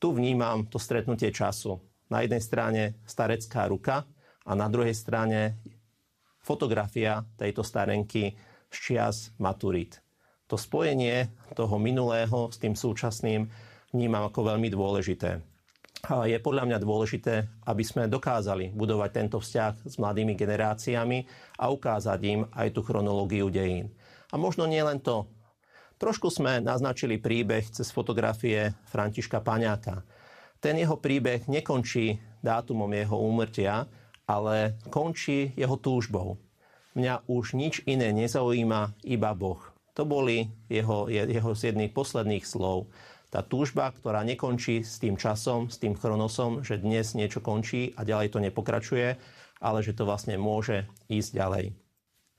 Tu 0.00 0.08
vnímam 0.10 0.66
to 0.66 0.80
stretnutie 0.80 1.28
času. 1.28 1.78
Na 2.08 2.24
jednej 2.24 2.40
strane 2.40 2.82
starecká 3.04 3.68
ruka 3.68 4.08
a 4.48 4.52
na 4.56 4.66
druhej 4.66 4.96
strane 4.96 5.60
fotografia 6.40 7.22
tejto 7.36 7.62
starenky 7.62 8.34
z 8.72 8.76
čias 8.76 9.30
maturít 9.38 10.02
to 10.52 10.60
spojenie 10.60 11.32
toho 11.56 11.80
minulého 11.80 12.52
s 12.52 12.60
tým 12.60 12.76
súčasným 12.76 13.48
vnímam 13.88 14.28
ako 14.28 14.52
veľmi 14.52 14.68
dôležité. 14.68 15.40
A 16.12 16.28
je 16.28 16.36
podľa 16.36 16.68
mňa 16.68 16.78
dôležité, 16.84 17.48
aby 17.64 17.80
sme 17.80 18.04
dokázali 18.04 18.68
budovať 18.76 19.10
tento 19.16 19.40
vzťah 19.40 19.88
s 19.88 19.96
mladými 19.96 20.36
generáciami 20.36 21.24
a 21.56 21.72
ukázať 21.72 22.20
im 22.28 22.40
aj 22.52 22.68
tú 22.68 22.84
chronológiu 22.84 23.48
dejín. 23.48 23.96
A 24.28 24.36
možno 24.36 24.68
nie 24.68 24.84
len 24.84 25.00
to. 25.00 25.24
Trošku 25.96 26.28
sme 26.28 26.60
naznačili 26.60 27.16
príbeh 27.16 27.64
cez 27.72 27.88
fotografie 27.88 28.76
Františka 28.92 29.40
Paňáka. 29.40 30.04
Ten 30.60 30.76
jeho 30.76 31.00
príbeh 31.00 31.48
nekončí 31.48 32.20
dátumom 32.44 32.92
jeho 32.92 33.16
úmrtia, 33.16 33.88
ale 34.28 34.76
končí 34.92 35.56
jeho 35.56 35.80
túžbou. 35.80 36.36
Mňa 36.92 37.24
už 37.24 37.56
nič 37.56 37.80
iné 37.88 38.12
nezaujíma, 38.12 39.00
iba 39.08 39.32
Boh. 39.32 39.71
To 39.96 40.08
boli 40.08 40.48
jeho, 40.72 41.08
jeho 41.12 41.50
z 41.52 41.72
jedných 41.72 41.92
posledných 41.92 42.48
slov. 42.48 42.88
Tá 43.32 43.40
túžba, 43.40 43.92
ktorá 43.92 44.24
nekončí 44.24 44.84
s 44.84 45.00
tým 45.00 45.16
časom, 45.16 45.72
s 45.72 45.80
tým 45.80 45.96
chronosom, 45.96 46.60
že 46.60 46.80
dnes 46.80 47.16
niečo 47.16 47.40
končí 47.40 47.96
a 47.96 48.04
ďalej 48.04 48.28
to 48.32 48.38
nepokračuje, 48.44 49.16
ale 49.60 49.78
že 49.80 49.96
to 49.96 50.04
vlastne 50.04 50.36
môže 50.36 50.84
ísť 51.08 51.30
ďalej. 51.32 51.64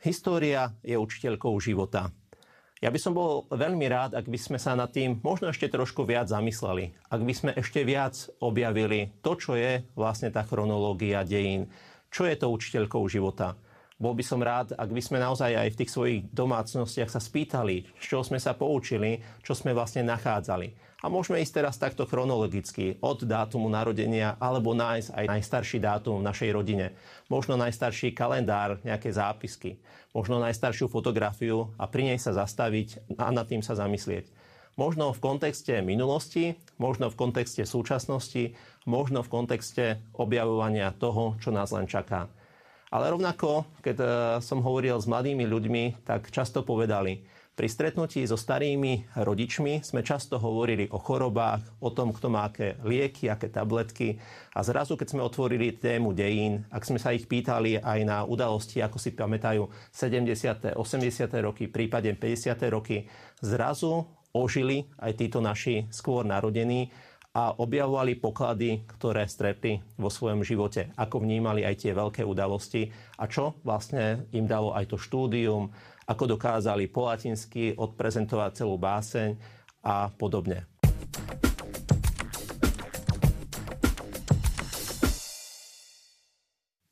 História 0.04 0.70
je 0.84 1.00
učiteľkou 1.00 1.56
života. 1.63 2.13
Ja 2.84 2.92
by 2.92 3.00
som 3.00 3.16
bol 3.16 3.48
veľmi 3.48 3.88
rád, 3.88 4.12
ak 4.20 4.28
by 4.28 4.36
sme 4.36 4.60
sa 4.60 4.76
nad 4.76 4.92
tým 4.92 5.24
možno 5.24 5.48
ešte 5.48 5.72
trošku 5.72 6.04
viac 6.04 6.28
zamysleli. 6.28 6.92
Ak 7.08 7.24
by 7.24 7.32
sme 7.32 7.52
ešte 7.56 7.88
viac 7.88 8.12
objavili 8.44 9.16
to, 9.24 9.39
čo 9.39 9.56
je 9.56 9.88
vlastne 9.96 10.28
tá 10.36 10.44
chronológia 10.44 11.24
dejín. 11.24 11.72
Čo 12.12 12.28
je 12.28 12.36
to 12.36 12.52
učiteľkou 12.52 13.08
života? 13.08 13.56
Bol 14.04 14.20
by 14.20 14.26
som 14.28 14.44
rád, 14.44 14.76
ak 14.76 14.92
by 14.92 15.00
sme 15.00 15.24
naozaj 15.24 15.56
aj 15.56 15.70
v 15.72 15.80
tých 15.80 15.94
svojich 15.96 16.20
domácnostiach 16.36 17.08
sa 17.08 17.24
spýtali, 17.24 17.88
z 17.96 18.04
čoho 18.04 18.28
sme 18.28 18.36
sa 18.36 18.52
poučili, 18.52 19.24
čo 19.39 19.56
sme 19.56 19.72
vlastne 19.72 20.04
nachádzali. 20.04 21.00
A 21.04 21.12
môžeme 21.12 21.39
ísť 21.44 21.63
teraz 21.63 21.76
takto 21.80 22.08
chronologicky 22.08 23.00
od 23.04 23.28
dátumu 23.28 23.68
narodenia 23.68 24.39
alebo 24.39 24.72
nájsť 24.72 25.12
aj 25.12 25.26
najstarší 25.36 25.78
dátum 25.84 26.20
v 26.20 26.28
našej 26.28 26.50
rodine. 26.52 26.96
Možno 27.28 27.60
najstarší 27.60 28.16
kalendár, 28.16 28.80
nejaké 28.84 29.12
zápisky. 29.12 29.80
Možno 30.16 30.39
najstaršiu 30.39 30.88
fotografiu 30.88 31.72
a 31.76 31.88
pri 31.92 32.12
nej 32.12 32.20
sa 32.20 32.32
zastaviť 32.32 33.20
a 33.20 33.32
nad 33.36 33.48
tým 33.48 33.60
sa 33.60 33.76
zamyslieť. 33.76 34.32
Možno 34.80 35.12
v 35.12 35.20
kontexte 35.20 35.84
minulosti, 35.84 36.56
možno 36.80 37.12
v 37.12 37.20
kontexte 37.20 37.68
súčasnosti, 37.68 38.56
možno 38.88 39.28
v 39.28 39.32
kontexte 39.32 40.00
objavovania 40.16 40.96
toho, 40.96 41.36
čo 41.44 41.52
nás 41.52 41.70
len 41.76 41.86
čaká. 41.86 42.32
Ale 42.94 43.10
rovnako, 43.10 43.66
keď 43.82 43.98
e, 43.98 44.06
som 44.46 44.62
hovoril 44.62 44.94
s 45.02 45.10
mladými 45.10 45.50
ľuďmi, 45.50 46.06
tak 46.06 46.30
často 46.30 46.62
povedali, 46.62 47.26
pri 47.54 47.70
stretnutí 47.70 48.26
so 48.26 48.34
starými 48.34 49.14
rodičmi 49.14 49.86
sme 49.86 50.02
často 50.02 50.42
hovorili 50.42 50.90
o 50.90 50.98
chorobách, 50.98 51.86
o 51.86 51.94
tom, 51.94 52.10
kto 52.10 52.30
má 52.30 52.50
aké 52.50 52.82
lieky, 52.82 53.30
aké 53.30 53.50
tabletky. 53.50 54.18
A 54.58 54.66
zrazu, 54.66 54.98
keď 54.98 55.14
sme 55.14 55.22
otvorili 55.22 55.78
tému 55.78 56.18
dejín, 56.18 56.66
ak 56.74 56.82
sme 56.82 56.98
sa 56.98 57.14
ich 57.14 57.30
pýtali 57.30 57.78
aj 57.78 58.00
na 58.06 58.26
udalosti, 58.26 58.82
ako 58.82 58.98
si 58.98 59.14
pamätajú 59.14 59.70
70., 59.94 60.74
80. 60.74 61.30
roky, 61.46 61.70
prípadne 61.70 62.18
50. 62.18 62.58
roky, 62.74 63.06
zrazu 63.38 64.06
ožili 64.34 64.90
aj 64.98 65.14
títo 65.14 65.38
naši 65.38 65.86
skôr 65.94 66.26
narodení 66.26 66.90
a 67.34 67.58
objavovali 67.58 68.13
poklady, 68.22 68.86
ktoré 68.86 69.26
stretli 69.26 69.82
vo 69.98 70.13
svojom 70.13 70.46
živote, 70.46 70.93
ako 70.93 71.26
vnímali 71.26 71.65
aj 71.65 71.82
tie 71.82 71.91
veľké 71.98 72.22
udalosti 72.22 72.93
a 73.17 73.26
čo 73.26 73.58
vlastne 73.65 74.30
im 74.38 74.46
dalo 74.46 74.69
aj 74.78 74.93
to 74.93 75.02
štúdium, 75.02 75.74
ako 76.06 76.38
dokázali 76.38 76.86
po 76.93 77.10
latinsky 77.10 77.74
odprezentovať 77.74 78.62
celú 78.62 78.78
báseň 78.78 79.34
a 79.82 80.13
podobne. 80.13 80.69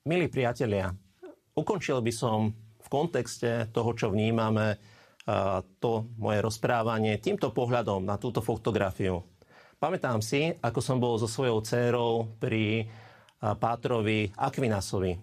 Milí 0.10 0.26
priatelia, 0.26 0.90
ukončil 1.54 2.02
by 2.02 2.10
som 2.10 2.50
v 2.82 2.88
kontexte 2.90 3.70
toho, 3.70 3.94
čo 3.94 4.10
vnímame, 4.10 4.82
to 5.78 6.10
moje 6.18 6.42
rozprávanie 6.42 7.22
týmto 7.22 7.54
pohľadom 7.54 8.02
na 8.02 8.18
túto 8.18 8.42
fotografiu. 8.42 9.22
Pamätám 9.82 10.22
si, 10.22 10.54
ako 10.62 10.78
som 10.78 11.02
bol 11.02 11.18
so 11.18 11.26
svojou 11.26 11.58
dcérou 11.66 12.38
pri 12.38 12.86
Pátrovi 13.42 14.30
Aquinasovi. 14.38 15.18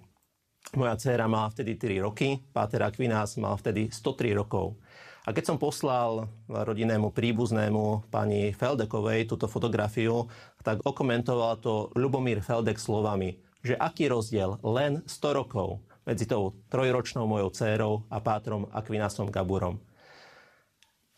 Moja 0.74 0.98
dcéra 0.98 1.30
mala 1.30 1.46
vtedy 1.54 1.78
3 1.78 2.02
roky, 2.02 2.42
Páter 2.50 2.82
Aquinas 2.82 3.38
mal 3.38 3.54
vtedy 3.54 3.86
103 3.94 4.34
rokov. 4.34 4.74
A 5.22 5.30
keď 5.30 5.54
som 5.54 5.62
poslal 5.62 6.26
rodinnému 6.50 7.14
príbuznému 7.14 8.10
pani 8.10 8.50
Feldekovej 8.50 9.30
túto 9.30 9.46
fotografiu, 9.46 10.26
tak 10.66 10.82
okomentoval 10.82 11.62
to 11.62 11.94
Lubomír 11.94 12.42
Feldek 12.42 12.82
slovami, 12.82 13.38
že 13.62 13.78
aký 13.78 14.10
rozdiel 14.10 14.58
len 14.66 15.06
100 15.06 15.38
rokov 15.38 15.78
medzi 16.02 16.26
tou 16.26 16.58
trojročnou 16.66 17.30
mojou 17.30 17.54
dcérou 17.54 18.10
a 18.10 18.18
Pátrom 18.18 18.66
Aquinasom 18.74 19.30
Gaburom. 19.30 19.78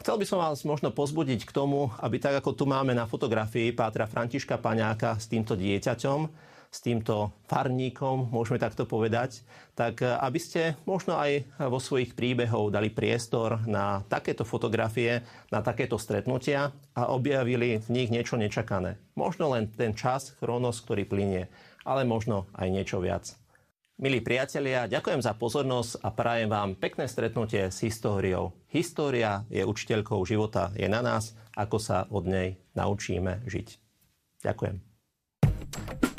Chcel 0.00 0.16
by 0.16 0.24
som 0.24 0.40
vás 0.40 0.64
možno 0.64 0.96
pozbudiť 0.96 1.44
k 1.44 1.52
tomu, 1.52 1.92
aby 2.00 2.16
tak 2.16 2.40
ako 2.40 2.56
tu 2.56 2.64
máme 2.64 2.96
na 2.96 3.04
fotografii 3.04 3.76
Pátra 3.76 4.08
Františka 4.08 4.56
Paňáka 4.56 5.20
s 5.20 5.28
týmto 5.28 5.60
dieťaťom, 5.60 6.18
s 6.72 6.78
týmto 6.80 7.36
farníkom, 7.44 8.32
môžeme 8.32 8.56
takto 8.56 8.88
povedať, 8.88 9.44
tak 9.76 10.00
aby 10.00 10.40
ste 10.40 10.72
možno 10.88 11.20
aj 11.20 11.44
vo 11.68 11.76
svojich 11.76 12.16
príbehov 12.16 12.72
dali 12.72 12.88
priestor 12.88 13.60
na 13.68 14.00
takéto 14.08 14.48
fotografie, 14.48 15.20
na 15.52 15.60
takéto 15.60 16.00
stretnutia 16.00 16.72
a 16.96 17.12
objavili 17.12 17.84
v 17.84 17.88
nich 17.92 18.08
niečo 18.08 18.40
nečakané. 18.40 18.96
Možno 19.20 19.52
len 19.52 19.68
ten 19.68 19.92
čas, 19.92 20.32
chronos, 20.40 20.80
ktorý 20.80 21.04
plinie, 21.04 21.52
ale 21.84 22.08
možno 22.08 22.48
aj 22.56 22.72
niečo 22.72 23.04
viac. 23.04 23.36
Milí 24.00 24.24
priatelia, 24.24 24.88
ďakujem 24.88 25.20
za 25.20 25.36
pozornosť 25.36 26.00
a 26.00 26.08
prajem 26.08 26.48
vám 26.48 26.72
pekné 26.72 27.04
stretnutie 27.04 27.68
s 27.68 27.84
históriou. 27.84 28.56
História 28.72 29.44
je 29.52 29.60
učiteľkou 29.60 30.24
života, 30.24 30.72
je 30.72 30.88
na 30.88 31.04
nás, 31.04 31.36
ako 31.52 31.76
sa 31.76 32.08
od 32.08 32.24
nej 32.24 32.56
naučíme 32.72 33.44
žiť. 33.44 33.68
Ďakujem. 34.40 36.09